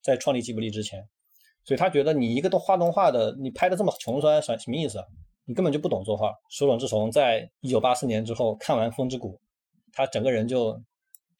[0.00, 1.04] 在创立吉卜力之前。
[1.64, 5.04] 所以他觉得你一个动画动画的，你拍的这么穷酸，什什么意思？
[5.44, 6.32] 你根本就不懂作画。
[6.48, 9.34] 手冢治虫在一九八四年之后看完《风之谷》，
[9.92, 10.80] 他整个人就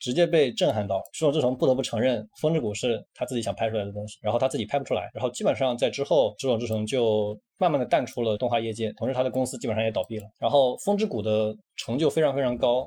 [0.02, 1.00] 直接被震撼到。
[1.12, 5.08] 手冢治虫不得不承认，《风之谷》是他自己想拍出来的东西，然后他自己拍不出来。
[5.14, 10.26] 然后基本上在之后，手冢治虫就慢慢的淡出了动画业界，同时他的公司基本上也倒闭了。
[10.40, 12.84] 然后《风之谷》的成就非常非常高，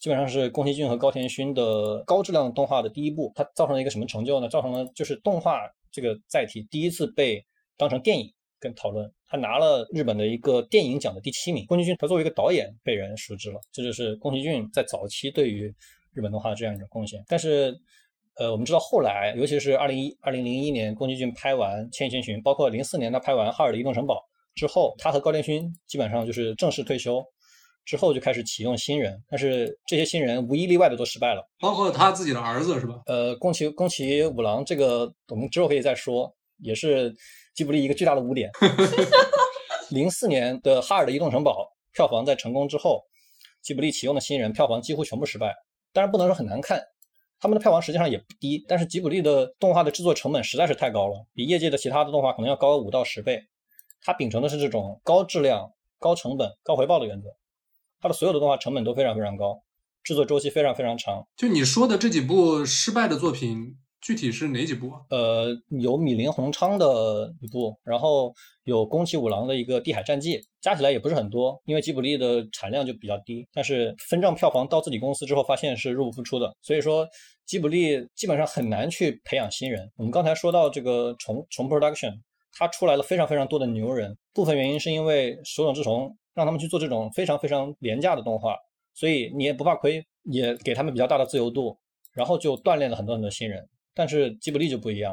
[0.00, 3.30] 基本上是宫崎骏和高田勋的高质量动画的第一部。
[3.36, 4.48] 它造成了一个什么成就呢？
[4.48, 5.60] 造成了就是动画。
[5.90, 7.42] 这个载体第一次被
[7.78, 11.64] 当成电影跟讨论，他拿了日本的一个电影奖的第七名。
[11.64, 15.74] 宫崎骏他作为一个导演被人熟知了，这就是宫崎骏在早期对于
[16.12, 17.24] 日本动画的这样一种贡献。
[17.28, 17.76] 但是，
[18.36, 24.14] 呃，我们知道后来，尤其是二零一二零零一年，宫崎骏拍完《千与千寻》，包括零四年他拍完《哈尔的移动城堡》
[24.58, 27.24] 之后，他和高田勋基本上就是正式退休。
[27.84, 33.00] 之后就开始启用新人，但是这些新人无一例外的都失败了，包括他自己的儿子是吧？
[33.06, 37.10] 呃，宫崎宫崎五郎这个我们之后可以再说，也是
[37.54, 38.50] 吉卜力一个巨大的污点。
[39.88, 41.62] 零四年的《哈尔的移动城堡》
[41.96, 43.02] 票房在成功之后，
[43.62, 45.54] 吉卜力启用的新人票房几乎全部失败。
[45.92, 46.82] 当然不能说很难看，
[47.40, 53.48] 他们的票房实际上也不低，但是吉卜力的动画的制作成本实在是太高了，比业界的其他的动画可能要高五到十倍。
[54.00, 57.28] 它秉承的是这种高质量、高成本、高回报的原则，
[58.00, 59.62] 它的所有的动画成本都非常非常高，
[60.04, 61.26] 制作周期非常非常长。
[61.36, 64.92] 就你说的这几部失败的作品，具体是哪几部？
[65.10, 65.48] 呃，
[65.80, 68.32] 有米林宏昌的一部，然后
[68.64, 73.46] 有宫崎五郎的一个《地海战记》，加起来也不是很多，因为吉卜力的产量就比较低。
[73.52, 77.06] 但是分账票房到自己公司之后，发现是入不敷出的，所以说
[77.44, 79.90] 吉卜力基本上很难去培养新人。
[79.96, 82.12] 我们刚才说到这个重重 production，
[82.52, 88.54] 它出来了非常非常多的牛人，部分原因是因为手冢治虫让他们去做这种非常非常廉价的动画，
[88.94, 91.76] 所以你也不怕亏，也给他们比较大的自由度，
[92.12, 93.68] 然后就锻炼了很多很多新人。
[93.98, 95.12] 但是吉卜力就不一样，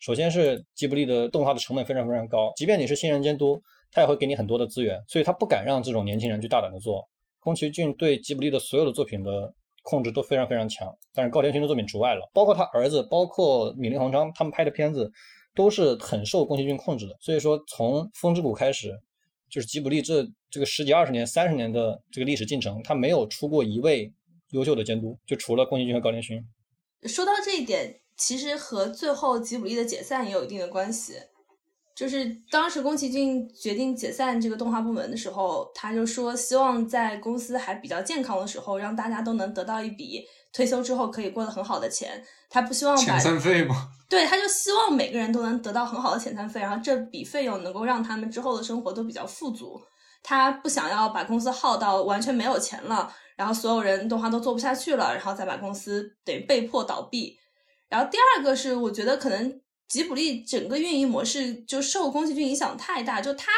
[0.00, 7.08] 首先是吉卜力的动画的成本非常非常高，即便你是新人监督，他也会给你很多的资源，所以他不敢让这种年轻人去大胆的做。
[7.38, 15.08] 宫崎骏对吉卜力的所有的作品的控制都非常非常强，但是高田勋的作品除外了，包括他儿子，包括米林宏章他们拍的片子，
[15.54, 17.16] 都是很受宫崎骏控制的。
[17.20, 18.90] 所以说，从《风之谷》开始，
[19.48, 24.12] 就是吉卜力这这个十几二十年、三十年的这个历史进程，他没有出过一位
[24.50, 26.44] 优秀的监督，就除了宫崎骏和高田勋。
[27.04, 28.00] 说到这一点。
[28.16, 31.14] 其实和最后吉卜力的解散也有一定的关系，
[31.94, 42.24] 就是当时宫崎骏决定解散这个动画部门的时候，他就说希望在公司还比较健康的时候，让大家都能得到一笔退休之后可以过得很好的钱。
[42.48, 43.88] 他不希望把遣散费吗？
[44.08, 49.80] 对，他就希望每个人都能得到很好的遣散费，然后这笔费用能够让他们之后的生活都比较富足。
[50.22, 57.36] 他不想要把公司耗到完全没有钱了，然后所有人动画都做不下去了，然后再把公司得被迫倒闭。
[57.94, 63.52] 然后第二个是，我觉得可能吉卜力整个运营模式就受宫崎骏影响太大，就他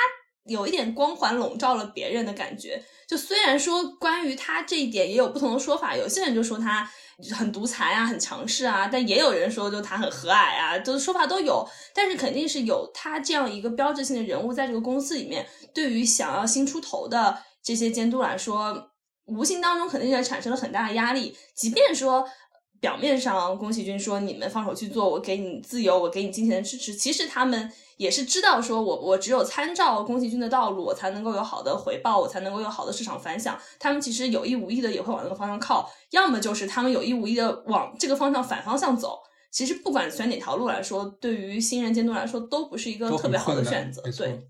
[0.44, 2.85] 有一点光环笼罩了别人的感觉。
[3.09, 6.87] 就虽然说关于他这一点也有不同的说法，有些人就说他
[7.35, 11.66] 很独裁啊，很强势啊，但也有人说就他很和蔼啊，都说法都有。
[11.94, 18.90] 但是肯定是有他这样一个标志性的人物在这个公司里面，对于想要新出头的这些监督来说，
[19.25, 21.35] 无形当中肯定也产生了很大的压力。
[21.55, 22.29] 即便说。
[22.81, 26.95] 表面上，宫崎骏说你们放手去做，我给你自由，我给你金钱的支持。
[26.95, 33.59] 其实他们也是知道，说我我只有参照宫崎骏的道路，我才能够有好的回报，我才能够有好的市场反响。
[33.79, 39.19] 他们其实有意无意的也会往那个方向靠，要么就是他们有意无意的往这个方向反方向走。
[39.51, 44.03] 其实不管选哪条路来说，对于新人监督来说，都不是一个特别好的选择。
[44.17, 44.41] 对。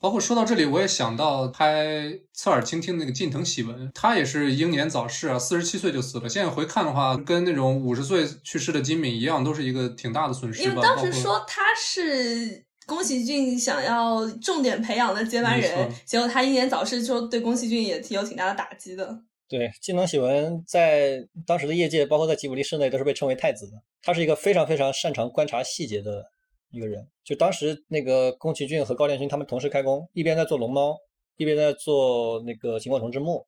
[0.00, 1.84] 包括说到这里，我也想到拍
[2.32, 6.26] 《侧耳倾听》那个近藤喜文，他也是英年早逝啊，四十七岁就死了。
[6.26, 10.62] 现在回看的话，跟那种五十岁去世的金敏一样，都是一个挺大的损失。
[10.62, 19.20] 因为当时说他是宫崎骏想要重点培养的接班人，结果他英年早逝，就对宫崎骏也有挺大的打击的。
[19.50, 23.72] 对，近藤喜文在当时的业界，包括在吉卜力室内，都是被称为太子的。
[24.02, 26.30] 他是一个非常非常擅长观察细节的。
[26.70, 30.96] 一个人，就当时那个宫崎骏和高田勋他们同时开工，一边在做龙猫，
[31.36, 33.44] 一边在做那个萤火虫之墓，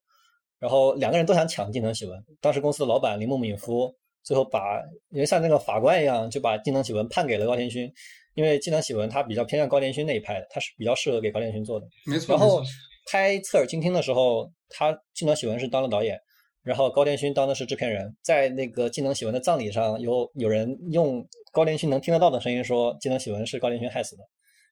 [0.58, 2.22] 然后两个人都想抢近藤喜文。
[2.40, 4.80] 当时公司的老板铃木敏夫最后把，
[5.10, 7.90] 因为像那个法官一样，就把近藤喜文判给了高田勋，
[8.34, 11.86] 因为近藤喜文他比较偏向高田勋那一派的，他是比较适合给高田勋做的。
[12.06, 12.36] 没错。
[12.36, 12.62] 然后
[13.10, 16.18] 拍侧耳倾听的时候，他近藤喜文是当了导演。
[16.62, 24.24] 然后高田勋当的是制片人，在那个技能喜文的葬礼上，有有人用高连勋能听得到的声音说技能喜文是高连勋害死的。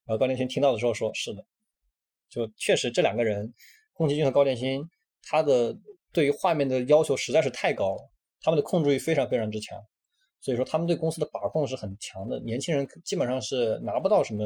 [0.06, 1.44] 然后高连勋听到的时候说是的，
[2.28, 3.54] 就确实这两个人，
[3.92, 4.82] 宫崎骏和高连勋，
[5.22, 5.76] 他的
[6.12, 9.78] 对于画面的要求实在是太高了，他们的控制欲非常非常之强，
[10.40, 12.40] 所以说他们对公司的把控是很强的。
[12.40, 14.44] 年轻人基本上是拿不到什么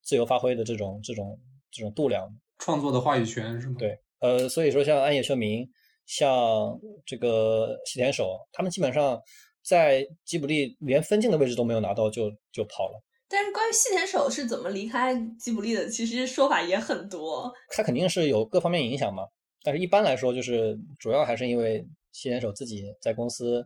[0.00, 1.38] 自由发挥的这种这种
[1.70, 3.74] 这种度量，创作的话语权是吗？
[3.78, 5.68] 对，呃，所以说像安野秀明。
[6.06, 9.22] 像这个西田守，他们基本上
[9.62, 13.02] 在吉卜力连分镜的位置都没有拿到，就就跑了。
[13.28, 17.52] 但是关于细田守是怎么离开吉卜力的，其实说法也很多。
[17.68, 19.22] 他肯定是有各方面影响嘛，
[19.62, 23.64] 但是一般来说，就是主要还是因为细田守自己在公司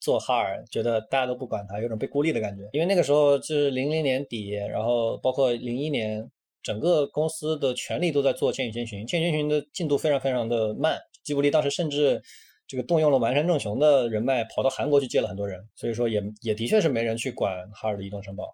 [0.00, 2.68] 做哈尔，觉得大家都不管他，有种被孤立的感觉。
[2.72, 6.30] 因为那个时候是零零年底，然后包括零一年，
[6.62, 10.98] 整个公司的全力都在做《千与千寻》，《千与千寻》的进度非常非常的慢。
[11.22, 12.22] 吉卜力当时甚至
[12.70, 18.44] 这个动用了完山正雄的人脉，跑到韩国去借了很多人，所以说也也的确是没人去管哈尔的移动城堡。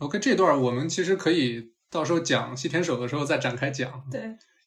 [0.00, 4.02] OK，这段我们其实可以到时候讲西田守的时候再展开讲。
[4.10, 4.20] 对，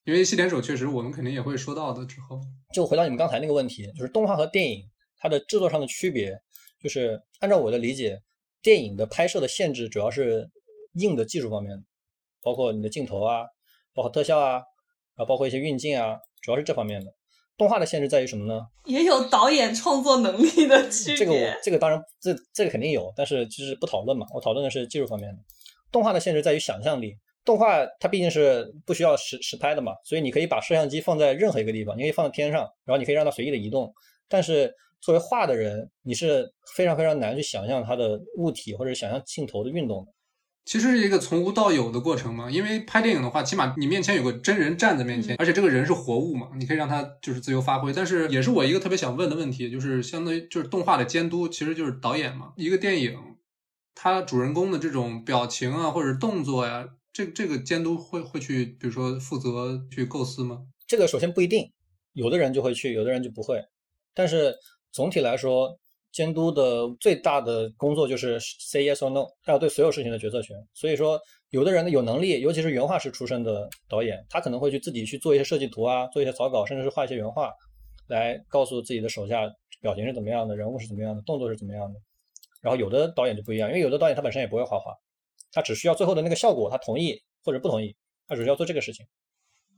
[0.05, 2.05] 因为西田守确实我们肯定也会说到的。
[2.05, 2.39] 之后
[2.73, 6.33] 就回到你们刚才那个问题，就是动画和电影它的制作上的区别，
[6.81, 8.21] 就是按照我的理解，
[8.61, 10.49] 电影的拍摄的限制主要是
[10.93, 11.83] 硬的技术方面，
[12.41, 13.43] 包括你的镜头啊，
[13.93, 14.63] 包括特效啊。
[15.17, 17.13] 啊包括一些运镜啊，主要是这方面的。
[17.57, 18.61] 动画的限制在于什么呢？
[18.85, 21.17] 也有导演创作能力的区别。
[21.17, 24.25] 这个我这个当然这这个肯定有，但是就是不讨论嘛。
[24.33, 25.37] 我讨论的是技术方面的。
[25.91, 27.15] 动画的限制在于想象力。
[27.45, 33.93] 动画它毕竟是不需要实实拍的嘛，所以你可以把摄像机放在任何一个地方，你可以放在天上，然后你可以让它随意的移动。
[34.27, 40.11] 但是作为画的人，你是非常非常难去想象它的物体或者想象镜头的运动的。
[40.65, 47.93] 其实是一个从无到有的过程嘛，因为拍电影的话，起码你面前有个真人站在面前，而且这个人是活物嘛，你可以让他就是自由发挥。
[47.93, 52.51] 但是也是我一个特别想问的问题，就是相当于就是动画的监督其实就是导演嘛。
[52.55, 53.15] 一个电影，
[53.93, 60.63] 它主人公的这种表情啊或者动作呀，这这个监督会会去，比如说负责去构思吗？
[60.87, 61.71] 这个首先不一定，
[62.13, 63.63] 有的人就会去，有的人就不会。
[64.15, 64.55] 但是
[64.91, 65.79] 总体来说。
[66.15, 70.55] 监督的最大的工作就是 say yes or no，他要对所有事情的决策权。
[70.73, 77.51] 所以说，有的人呢有能力，尤其是原画师出身的导演，他可能会去自己去做一些设计图啊，做一些草稿，甚至是画一些原画，
[78.07, 79.41] 来告诉自己的手下
[79.81, 81.99] 表情是怎么样的，人物是怎么样的，动作是怎么样的。
[82.61, 84.95] 然后有的导演就不一样，因为有的导演他本身也不会画画，
[85.51, 87.93] 他只需要最后的那个效果，他同意或者不同意，
[88.25, 89.05] 他只需要做这个事情。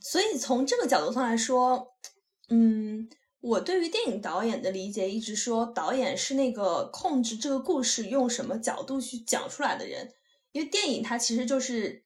[0.01, 1.95] 所以从这个角度上来说，
[2.49, 3.09] 嗯。
[3.47, 10.13] 我对于电影导演的理解一直说，导演是那个控制这个故事用什么角度去讲出来的人。
[10.51, 12.03] 因为电影它其实就是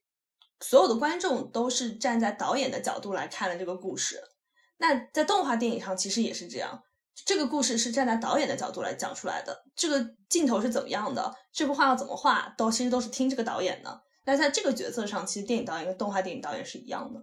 [0.59, 4.21] 所有的观众都是站在导演的角度来看的这个故事。
[4.77, 6.83] 那在动画电影上其实也是这样，
[7.25, 9.63] 这个故事是站在导演的角度来讲出来的。
[9.75, 14.03] 这个镜头是怎么样的，这幅画要怎么画，都其实都是听这个导演的。
[14.25, 17.19] 那在这个角色上，其实电影导演跟动画电影导演是一样的。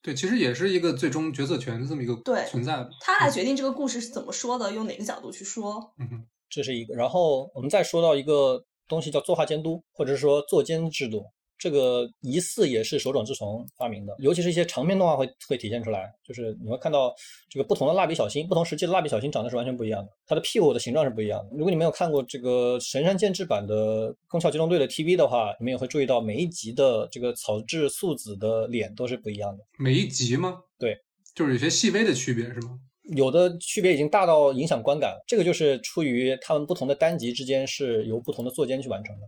[0.00, 5.92] 对，其实也是一个最终决策权的这么一个对存在的，他来决定这个故事是怎么说的，用哪个角度去说。
[5.98, 6.94] 嗯哼，这是一个。
[6.94, 11.24] 然后我们再说到一个东西叫作画监督，或者说作监制度。
[11.58, 17.12] 这个疑似也是手冢治虫发明的，尤其是一些长篇动画会会体现出来，就是你会看到
[17.48, 21.50] 这个不同的蜡笔小新，不同时期的蜡笔小新长得是完全不一样的，它的屁股的形状是不一样的。
[21.56, 29.64] 如果你没有看过这个神山健治版的《宫壳机动队》的 TV 的话，你们也会注意到每一集的这个草治素子的脸都是不一样的。
[29.78, 30.60] 每一集吗？
[30.78, 30.96] 对，
[31.34, 32.78] 就是有些细微的区别是吗？
[33.16, 39.22] 有的区别已经大到影响观感，这个就是出于他们不同的单集之间是由不同的作监去完成的。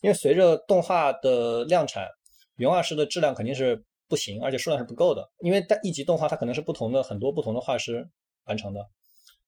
[0.00, 2.08] 因为随着动画的量产，
[2.56, 5.28] 原画师的质量肯定是不行，而且数量是不够的。
[5.40, 8.08] 因为单一集动画它可能是不同的很多不同的画师
[8.46, 8.80] 完成的，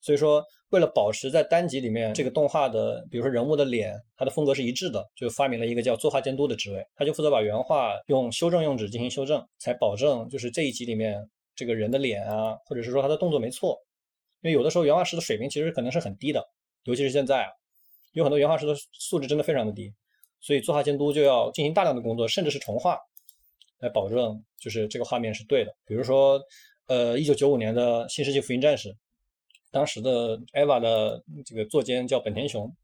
[0.01, 11.19] 所以说为了保持在单集里面这个动画的，比如说人物的脸，它的风格是一致的，就发明了一个叫作画监督的职位，他就负责把原画用修正用纸进行修正，才保证就是这一集里面
[11.55, 13.79] 这个人的脸啊，或者是说他的动作没错。
[14.43, 16.43] 因为有的时候原画师的水平其实可能是很低的，
[16.85, 17.51] 尤其是现在啊，
[18.13, 19.93] 有很多原画师的素质真的非常的低。
[20.41, 22.99] 所以作画监督就要进行大量的工作，甚至是重画，
[23.79, 25.75] 来保证就是这个画面是对的。
[25.85, 26.41] 比如说，
[26.87, 28.89] 呃，一九九五年的《新世纪福音战士》，
[29.71, 32.75] 当时的 EVA 的这个作监叫本田雄，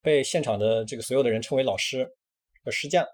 [0.00, 2.08] 被现场的这个所有的人称为老师
[2.64, 3.04] 和师匠，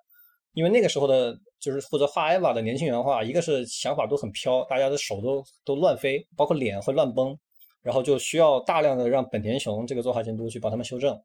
[0.52, 7.36] 因为那个时候的就是负责画 EVA 的年轻原画，一个是想法都很飘，大家的手都都乱飞，包括脸会乱崩，
[7.82, 11.18] 然后就需要大量的让本田雄这个作画监督去帮他们修正。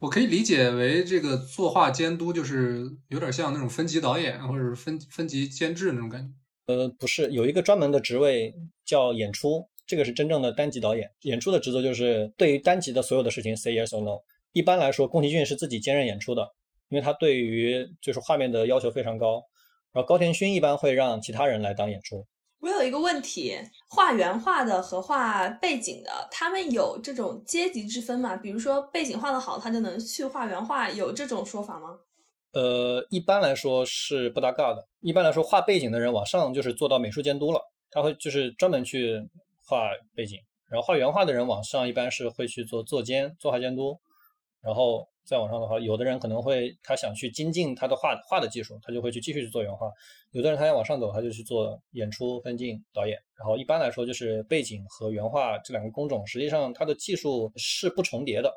[0.00, 6.72] 我可以理解为这个作画监督就是有点像那种分级导演或者是分分级监制那种感觉。
[6.72, 11.10] 呃，不是，有一个专门的职位叫演出，这个是真正的单集导演。
[11.22, 14.20] 演出的职责就是对于单集的所有的事情 say yes or no。
[14.52, 16.54] 一般来说，宫崎骏是自己兼任演出的，
[16.90, 19.42] 因为他对于就是画面的要求非常高。
[19.92, 22.24] 然后高田勋一般会让其他人来当演出。
[22.60, 23.56] 我有一个问题，
[23.88, 28.36] 画原画的和画背景的，他们有这种阶级之分吗？
[28.36, 31.98] 比如说背景画的好，他就能去画原画，有这种说法吗？
[32.52, 34.88] 呃，一般来说是不搭嘎的。
[35.00, 39.28] 一般来说，画背景的人往上就是做到美术监督了，他会就是专门去
[39.64, 43.98] 画背景，然后画原画的人往上一般是会去做作监、作画监督，
[44.62, 45.08] 然后。
[45.28, 49.88] 再往上的话，有的人可能会他想去精进他的画画的技术，他就会去继续去做原画；
[50.30, 53.18] 有的人他要往上走，他就去做演出、分镜、导演。
[53.36, 58.50] 然后一般来说，就是背景和原画这两个工种，实际上它的技术是不重叠的。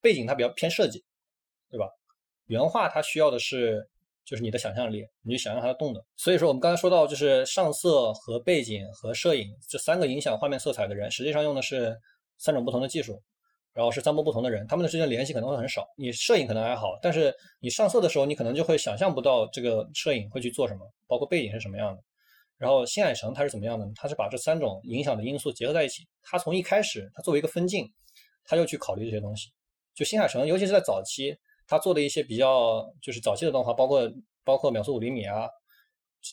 [0.00, 1.04] 背景它比较偏设计，
[1.68, 1.88] 对吧？
[2.46, 3.84] 原画它需要的是
[4.24, 6.02] 就是你的想象力，你就想象它的动的。
[6.16, 11.98] 所以说我们刚才说到，就是上色和背景和摄影这三个影响画面色彩的人，实际上用的是
[12.36, 13.20] 三种不同的技术。
[13.78, 15.86] 然后是三波不同的人，他们的之间联系可能会很少。
[15.96, 22.02] 你摄影可能还好，但是你上色的时候，你可能就会想象不到这个摄影会去做什么，包括背景是什么样的。
[22.56, 23.88] 然后新海诚他是怎么样的？
[23.94, 26.02] 他是把这三种影响的因素结合在一起。
[26.24, 27.88] 他从一开始，他作为一个分镜，
[28.44, 29.48] 他就去考虑这些东西。
[29.94, 31.36] 就新海诚，尤其是在早期，
[31.68, 34.12] 他做的一些比较就是早期的动画，包括
[34.42, 35.48] 包括秒速五厘米啊，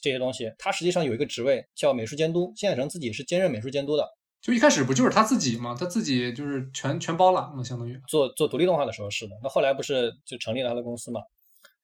[0.01, 4.14] 这些东西，他实际上有一个职位叫美术监督，新海诚自己是兼任美术监督的。
[4.45, 5.75] 就一开始不就是他自己吗？
[5.75, 9.35] 他自己就是全全包揽嘛，相当于做做独立动画的时候是的。
[9.41, 11.19] 那后来不是就成立了他的公司嘛？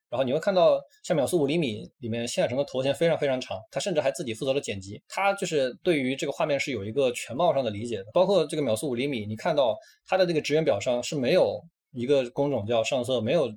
[0.09, 5.01] 然后你会看到像《秒速五厘米》里面，新海诚的头衔非常非常长，他甚至还自己负责了剪辑。
[5.07, 8.11] 他就是对于这个画面是有一个全貌上的理解的。
[8.13, 11.59] 包括这个《秒速五厘米》，你看到他的这个职员表上是没有
[11.93, 13.51] 一个工种叫上色，没有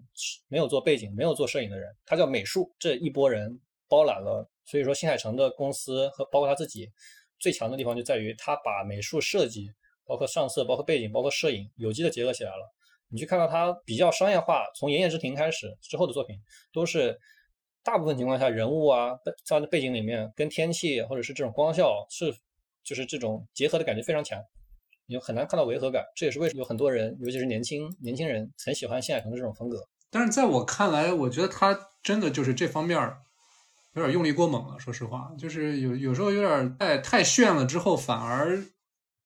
[0.48, 2.74] 没有做背景、没有做摄影的人，他叫美术。
[2.78, 6.90] 这一波人包揽了，所以说新海诚的公司和包括他自己。
[7.44, 9.70] 最强的地方就在于他把美术设计、
[10.06, 12.74] 包括上色、包括背景、包括摄影有机的结合起来了。
[13.10, 16.40] 你去看到他比较商业化，从《炎炎之庭》开始之后的作品，
[16.72, 17.20] 都是
[17.82, 19.12] 大部分情况下人物啊
[19.44, 22.34] 在背景里面跟天气或者是这种光效是
[22.82, 24.42] 就是这种结合的感觉非常强，
[25.04, 26.02] 你就很难看到违和感。
[26.16, 29.86] 这也是为什么有很多人，尤其是年轻年轻人很喜欢新海诚的这种风格。
[30.08, 32.98] 但是在我看来，我觉得他真的就是这方面
[33.94, 38.56] 有点用力过猛了，说实话，就是有有时候有点太太炫了，之后反而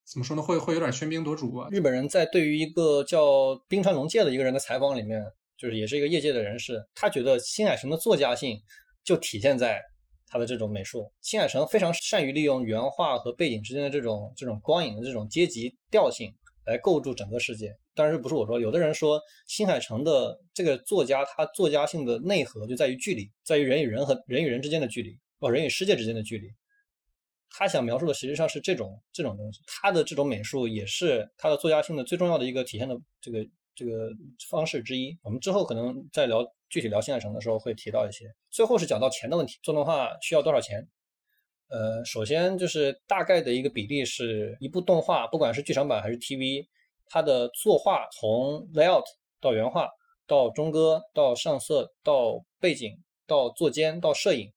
[0.04, 0.42] 怎么说呢？
[0.42, 1.68] 会会有点喧宾夺主啊。
[1.70, 5.24] 日本人在对于一个叫冰川龙介的一个人的采访里面，
[5.56, 8.60] 就是也是一个业界的人士，他觉得新海诚的作家性
[9.02, 9.82] 就体现在
[10.26, 11.10] 他的这种美术。
[11.22, 16.30] 新海诚非常善于利用原画和背景之间的这种这种光影的这种阶级调性
[16.66, 17.74] 来构筑整个世界。
[17.98, 26.48] 当然，不是我说，有的人说新海诚的这个作家，他作家性的内核就在于距离，在于人与人和人与人之间的距离，哦，人与世界之间的距离。
[27.50, 33.44] 他想描述的实际上是这种这种东西，他的这种美术也是他的作家性的最重要的一个体现的这个
[33.74, 34.12] 这个
[34.48, 35.18] 方式之一。
[35.20, 38.32] 我们之后可能在聊具体聊新海诚的时候会提到一些。
[38.48, 40.86] 最后是讲到钱的问题，做动画需要多少钱？
[41.66, 46.68] 呃，首先就是大概的一个比例是一部动画，不管是剧场版还是 TV。
[47.08, 49.04] 它的作画从 layout
[49.40, 49.88] 到原画
[50.26, 52.92] 到中歌到上色到背景
[53.26, 54.52] 到做监到摄影，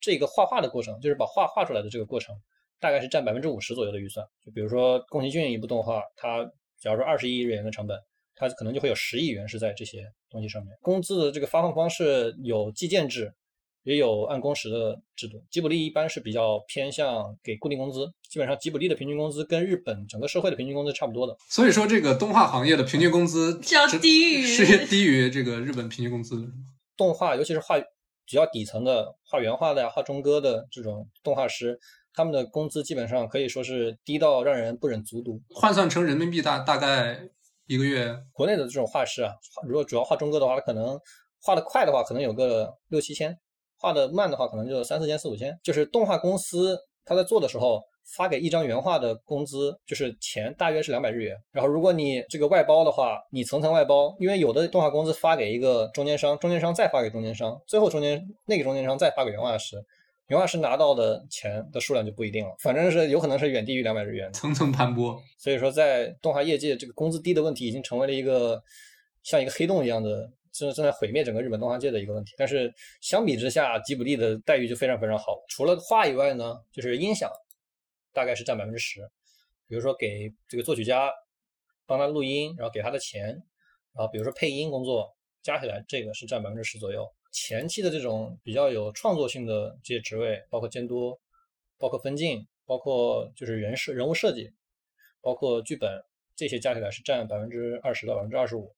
[0.00, 2.34] 这个画画的过程，就是把画画出来的这个过程，
[2.80, 4.26] 大概是占百分之五十左右的预算。
[4.44, 6.44] 就比如说宫崎骏一部动画，它
[6.80, 7.98] 假如说二十亿日元的成本，
[8.34, 10.76] 它可能就会有十亿元是在这些东西上面。
[10.80, 13.34] 工资的这个发放方式有计件制。
[13.84, 21.36] 也有按工时的制度，吉卜力一般是比较偏向给固定工资，基本上吉卜力的平均工资跟日本整个社会的平均工资差不多的。
[21.48, 26.48] 所以说，这个动画行业的平均工资是要低于是低于这个日本平均工资的。
[26.96, 31.76] 动画，尤其是画比较底层的画原画的呀、画中歌的这种动画师，
[32.14, 35.42] 他们的工资基本上可以说是低到让人不忍卒读。
[35.50, 37.20] 换算成人民币大大概
[37.66, 39.32] 一个月，国内的这种画师啊，
[39.66, 40.96] 如果主要画中歌的话，他可能
[41.40, 43.36] 画的快的话，可能有个六七千。
[43.82, 45.58] 画的慢的话，可能就三四千、四五千。
[45.62, 47.82] 就是动画公司他在做的时候，
[48.16, 51.36] 发给一张原画的工资，就是钱大约是两百日元。
[51.50, 59.76] 然后如果你这个外包的话，你层层外包，因为有的动画公司发给一个中间商，中间商再发给中间商，最后中间那个中间商再发给原画师，
[60.28, 65.18] 原画师拿到的钱的数量就不一定了，反正是有可能是远低于两百日元，层层盘剥。
[65.38, 68.62] 所以说，在动画业界，这个工资低的问题已经成为了一个
[69.24, 70.30] 像一个黑洞一样的。
[70.52, 75.42] 正正在毁灭整个日本动画界的一个问题，但是相比之下，吉卜力的待遇就非常非常好。
[75.48, 77.30] 除了画以外呢，就是音响，
[78.12, 79.00] 大概是占百分之十。
[79.66, 81.10] 比如说给这个作曲家
[81.86, 83.28] 帮他录音，然后给他的钱，
[83.94, 85.10] 然后比如说配音工作，
[85.42, 87.10] 加起来这个是占百分之十左右。
[87.32, 91.18] 前期的这种比较有创作性的这些职位，包括监督，
[91.78, 94.52] 包括分镜，包括就是人设、人物设计，
[95.22, 95.90] 包括剧本，
[96.36, 98.74] 这些加起来是占百分之二十到百分之二十五。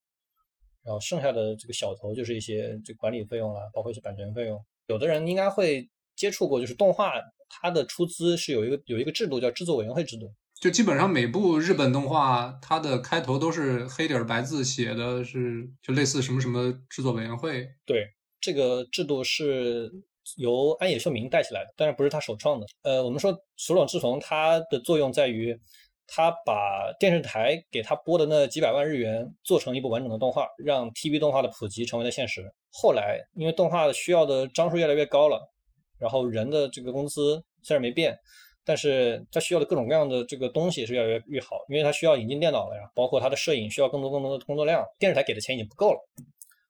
[0.85, 4.63] 然后剩下的这个小头就是一些这管理费用了，包括一些版权费用。
[4.85, 7.13] 有的人应该会接触过，就是动画
[7.49, 10.31] 它的出资是有一个有一个制度叫制作委员会制度，
[10.61, 17.67] 就基本上每部日本动画它的开头都是黑底儿白字写的是就类似什么什么制作委员会。
[17.83, 18.05] 对，
[18.39, 19.91] 这个制度是
[20.37, 22.67] 由安野秀明带起来的，但是不是他首创的。
[22.83, 25.59] 呃，我们说手冢治虫它的作用在于。
[26.07, 32.53] 他把电视台给他拨的那几百万日元做成一部完整的动画，让 TV 动画的普及成为了现实。
[32.71, 35.51] 后来，因为动画需要的张数越来越高了，
[35.97, 38.15] 然后人的这个工资虽然没变，
[38.63, 45.99] 但是他需要的各种各样的这个东西是越来越越好，因为他需要引进电脑了呀，包括他的摄影需要更多更多的工作量，电视台给的钱已经不够了。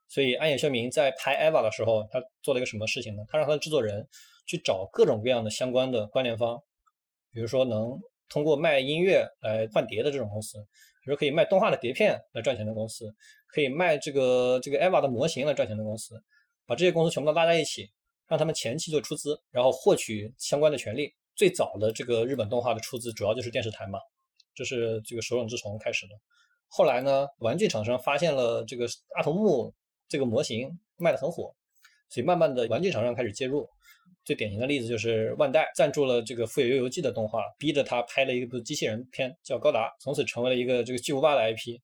[0.08, 3.24] 所以安野秀明在拍《EVA》的时候，他做了一个什么事情呢？
[3.28, 4.08] 他让他的制作人
[4.46, 6.62] 去找各种各样的相关的关联方，
[7.32, 8.00] 比如说能。
[8.30, 10.58] 通过卖音乐来换碟的这种公司，
[11.04, 13.14] 比如可以卖动画的碟片来赚钱的公司，
[13.48, 16.16] 可以卖这个这个 EVA 的模型来赚钱的公司，
[16.66, 17.90] 把这些公司全部都拉在一起，
[18.28, 21.14] 让他们前期做出资，然后获取相关的权利。
[21.36, 24.00] 最早的这个日本动画的出资主要就是电视台嘛，
[24.54, 26.14] 这是这个手冢治虫开始的。
[26.68, 29.74] 后来呢，玩具厂商发现了这个阿童木
[30.08, 31.54] 这个模型卖得很火，
[32.10, 33.70] 所以慢慢的玩具厂商开始介入。
[34.26, 41.80] 最典型的例子就是万代赞助了这个《富野悠游记》的动画，逼着他拍了一部机器人片叫《高达》，从此成为了一个这个巨无霸的 IP。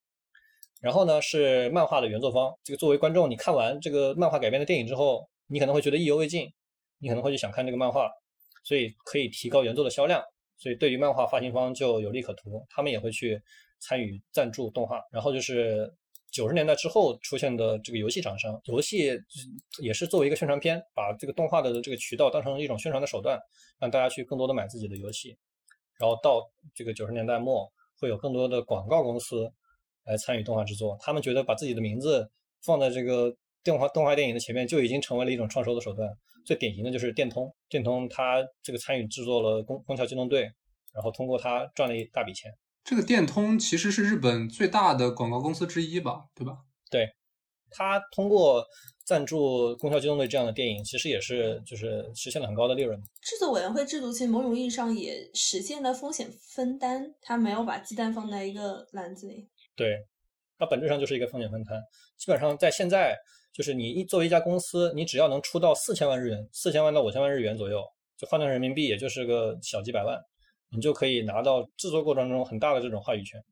[0.82, 2.52] 然后呢，是漫画的原作方。
[2.64, 6.52] 这个作为观众，你看完这个漫画改编的电影之后，你可能会觉得意犹未尽，
[6.98, 8.10] 你可能会去想看这个漫画，
[8.64, 10.24] 所以可以提高原作的销量。
[10.58, 13.40] 所以对于漫画发行方就有利可图，他们也会去
[13.80, 15.00] 参与赞助动画。
[15.12, 15.94] 然后就是
[16.32, 19.12] 九十年代之后出现的这个游戏厂商，游戏
[19.82, 23.40] 也是作为一个宣传片，把这个动画的这个渠道当成一种宣传的手段，
[23.80, 25.38] 让大家去更多的买自己的游戏。
[26.00, 26.42] 然后到
[26.74, 29.52] 这个九十年代末，会有更多的广告公司。
[30.04, 32.28] 来参与动画制作，他们觉得把自己的名字
[32.64, 33.32] 放在这个
[33.64, 36.10] 动画动画电影的前面，就已经成为了一种创收的手段。
[36.44, 40.42] 最典型的就是电通，电通它这个参与制作了《宫宫桥机动队》，
[40.92, 42.52] 然后通过它赚了一大笔钱。
[42.84, 46.58] 这个电通其实是日本最大的广告公司之一吧，对吧？
[46.90, 47.08] 对，
[47.70, 48.66] 它通过
[49.06, 53.00] 赞助《宫桥机动队》这样的电影，其实也是就是实现了很高的利润。
[53.22, 59.48] 制作委员会制度其实某种意义上也实现了风险分担，它没有把鸡蛋放在一个篮子里。
[59.76, 59.98] 对，
[60.58, 61.78] 它本质上就是一个风险分摊。
[62.18, 63.16] 基本上在现在，
[63.54, 67.84] 就是你一作为一家公司，你只要能出到四千万日元，四千万到五千万日元左右，
[68.18, 70.18] 就换算人民币也就是个小几百万，
[70.72, 73.44] 你就可以拿到制作过程中很大的这种话语权。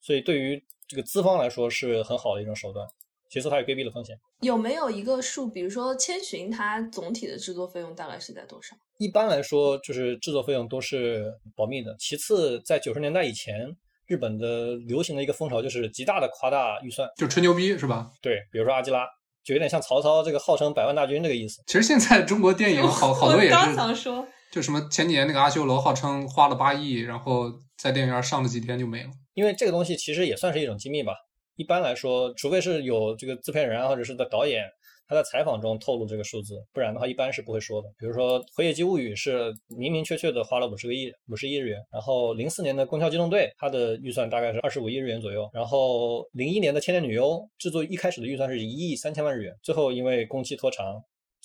[0.00, 2.86] 所以对于这个资方来说是很好的一种手段。
[3.28, 4.16] 其次，它也规避了风险。
[4.40, 5.48] 有没有一个数？
[5.48, 8.76] 比如说千寻，它总体的制作费用大概是在多少？
[8.98, 11.96] 一般来说，就是制作费用都是保密的。
[11.98, 13.76] 其次，在九十年代以前。
[14.08, 18.08] 日本的流行的一个风潮就是极大的夸大预算，就吹牛逼是吧？
[18.22, 19.04] 对，比如说阿基拉，
[19.42, 21.60] 就有点像曹操这个号称百万大军这个意思。
[21.66, 29.10] 其实现在中国电影好好多也是，刚想说，就什么前几年那个阿修罗号称花了八亿，然后在电影院上了几天就没了。
[29.34, 31.12] 因为这个东西其实也算是一种机密吧。
[31.56, 34.64] 一般来说，除非是有这个制片人啊，或者是的导演。
[35.08, 37.88] 他在采访中透露这个数字，不然的话一般是不会说的。
[37.96, 41.78] 比如说《辉夜姬物语》是明明确确的花了五十个亿，五十亿日元。
[41.92, 45.48] 然后零四年的《宫桥机动队》，它的预算大概是二十五亿日元左右。
[45.52, 50.84] 然后零一年的《千年女优》制作一开始的预算是一亿三千万日元，最后因为工期拖长。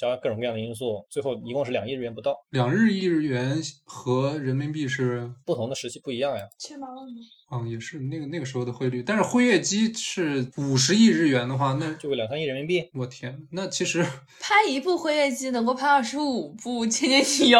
[0.10, 2.36] 加各种各样的因素，最后一共是两亿日元不到。
[2.50, 6.44] 两日亿日元和人民币是不同的时期不一样呀。
[6.58, 7.14] 千八万吗？
[7.52, 9.04] 嗯，也是那个那个时候的汇率。
[9.04, 12.90] 但是辉夜姬是五十亿日元的话，那就两三亿人民币。
[12.94, 14.04] 我天，那其实
[14.42, 17.60] 拍一部辉夜姬能够拍二十五部千年女优，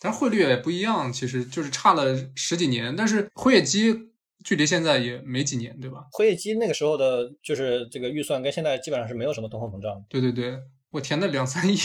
[0.00, 2.96] 但是汇率也不一样，其实就是差了十几年。
[2.96, 3.94] 但是辉夜姬
[4.42, 6.06] 距离现在也没几年，对吧？
[6.12, 10.02] 辉夜姬那个时候的，就是这个预算跟现在基本上是没有什么通货膨胀。
[10.08, 10.58] 对对对。
[10.92, 11.76] 我填的两三亿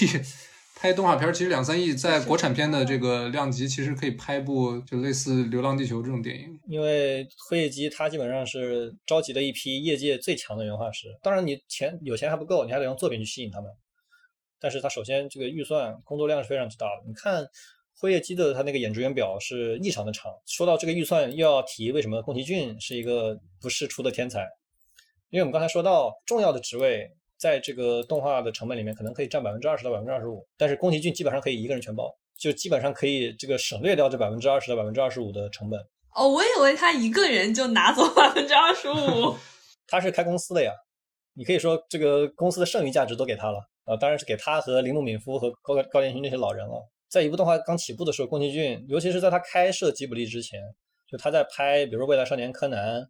[0.76, 6.60] 拍动画片，其实两三亿在国产片的这个量级，其实可以拍部就类似《流浪地球》这种电影。
[6.68, 13.72] 因为辉夜姬它基本上是召集了一批业界最强的原画师，当然你钱有钱还不够，你还得用作品去吸引他们。
[14.60, 17.04] 但是它首先这个预算工作量是非常之大的。
[17.08, 17.44] 你看
[17.96, 20.32] 辉夜姬的他那个演职员表是异常的长。
[20.46, 24.42] 说到这个预算，又要提为什么宫崎骏是一个不世出的天才？
[25.30, 27.10] 因为我们刚才说到重要的职位。
[27.38, 35.80] 在这个动画的成本里面，可能可以占百分之二十到百分之二十五，但是宫崎骏基本上可以一个人全包，就基本上可以这个省略掉这百分之二十到百分之二十五的成本。
[36.16, 39.36] 哦，我以为他一个人就拿走百分之二十五。
[39.88, 40.72] 他是开公司的呀，
[41.36, 46.90] 你可以说这个公司的剩余价值都给他了啊，当然是给他和铃木敏夫和高高田勋这些老人了。
[47.08, 50.60] 在一部动画刚起步的时候，宫崎骏，尤其是在他开设吉卜力之前，
[51.08, 53.02] 就他在拍，比如说《未来少年柯南》。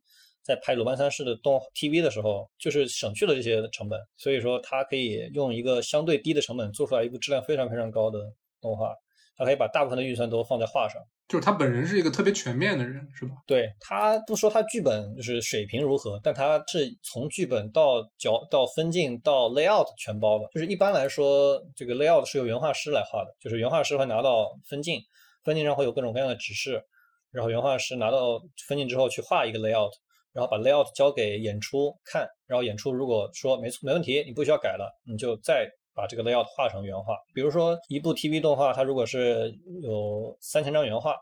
[0.47, 8.19] 在拍鲁班三世的动 TV 的时候，就是省去了这些成本，所以说他可以用一个相对低的成本做出来一部质量非常非常高的
[8.61, 8.95] 动画。
[9.35, 13.33] 他可以把大部分的预算都放在画上，就是他本人是一个特别全面的人，是吧？
[13.45, 20.47] 对他不说他剧本就是水平如何，但他是从剧本到角到分镜到 layout 全包的。
[20.51, 25.01] 就是一般来说，这个 layout 是由原画师来画的，就是原画师会拿到分镜，
[25.43, 26.81] 分镜上会有各种各样的指示，
[27.29, 29.91] 然后原画师拿到分镜之后去画一个 layout。
[30.38, 37.15] 然后把 layout 交给演出看，然后演出如果说没错没问题，你不需要改了，你就再把这个 layout 画成原画。
[37.33, 41.15] 比如说一部 TV 动画，它如果是有三千张原画，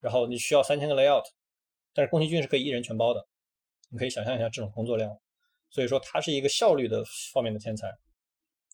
[0.00, 1.24] 然后你需要三千个 layout，
[1.94, 3.26] 但是宫崎骏是可以一人全包的，
[3.88, 5.10] 你可以想象一下这种工作量。
[5.70, 7.90] 所以说他是一个效率的方面的天才，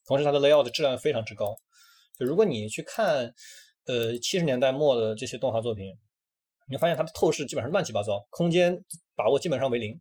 [0.08, 1.56] 同时他的 layout 质量非常之高。
[2.18, 3.32] 就如果你去看，
[3.86, 5.96] 呃七十年代末的这些动画作品。
[6.70, 8.78] 你会发现它的透视基本上乱七八糟，空间
[9.18, 10.00] 把握基本上为零。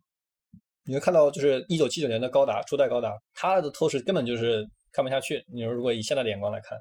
[0.84, 5.44] 你会看到，就是一九七九年的高达初代高达，它的透视根本就是看不下去。
[5.52, 6.78] 你说如果以现在的眼光来看，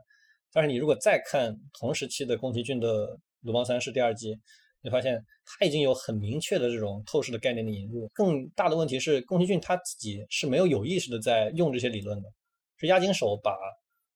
[0.54, 3.08] 但是你如果再看同时期的宫崎骏的
[3.42, 4.38] 《鲁邦三世》第二季，
[4.82, 8.08] 你发现它已经有很明确的这种透视的概念的引入。
[8.14, 12.30] 更大的问题是，宫崎骏他自己是没有有意识的在用这些理论的，
[12.78, 13.58] 是押金手把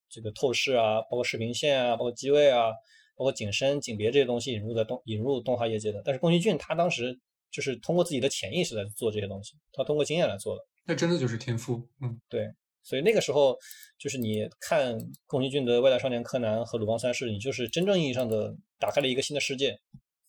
[0.09, 2.69] 这个透视啊，包括视频线啊，包括机位啊，
[3.17, 6.01] 包括景深、景别这些东西引入在动引入动画业界的。
[6.05, 7.19] 但是宫崎骏他当时
[7.52, 10.64] 就是通过自己的潜意识来做这些东西，他通过经验来做的。
[10.86, 12.49] 那真的就是天赋，嗯，对。
[12.84, 13.56] 所以那个时候，
[13.99, 14.97] 就是你看
[15.28, 19.78] 宫崎骏的《未来少年柯南》和《鲁邦三世》，你就是真正意义上的打开了一个新的世界，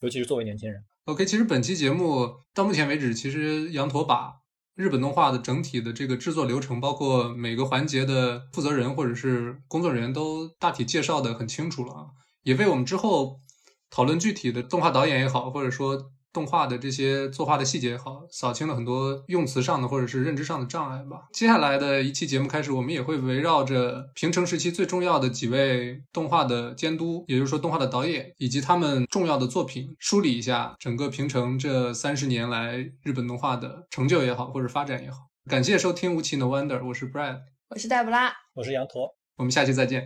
[0.01, 0.85] 尤其是作为年轻人。
[1.07, 4.35] OK，其实本期节目到目前为止，其实羊驼把
[4.75, 12.07] 日本动画的整体的这个制作流程，包括每个环节的负责人或者是工作人员，都大体介绍的很清楚了啊，
[12.43, 13.41] 也为我们之后
[13.89, 16.13] 讨论具体的动画导演也好，或者说。
[16.33, 21.29] 动画的这些作画的细节也好，扫清了很多用词上的或者是认知上的障碍吧。
[21.33, 35.29] 接下来的一期节目开始，我们也会围绕着平成时期最重要的几位动画的监督，也就是说动画的导演以及他们重要的作品，梳理一下整个平成这三十年来日本动画的成就也好，或者发展也好。
[35.51, 40.05] 感谢收听《无奇 No Wonder》，我是 Brad，我是黛布拉，我是羊驼，我们下期再见。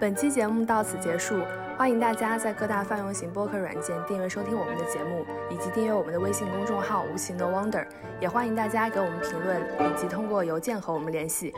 [0.00, 1.36] 本期节目到此结束。
[1.76, 7.84] 欢迎大家在各大泛用型播客软件订阅收听我们的节目，以及订阅我们的微信公众号“无奇 No Wonder”。
[8.20, 11.52] 也欢迎大家给我们评论，以及通过邮件和我们联系。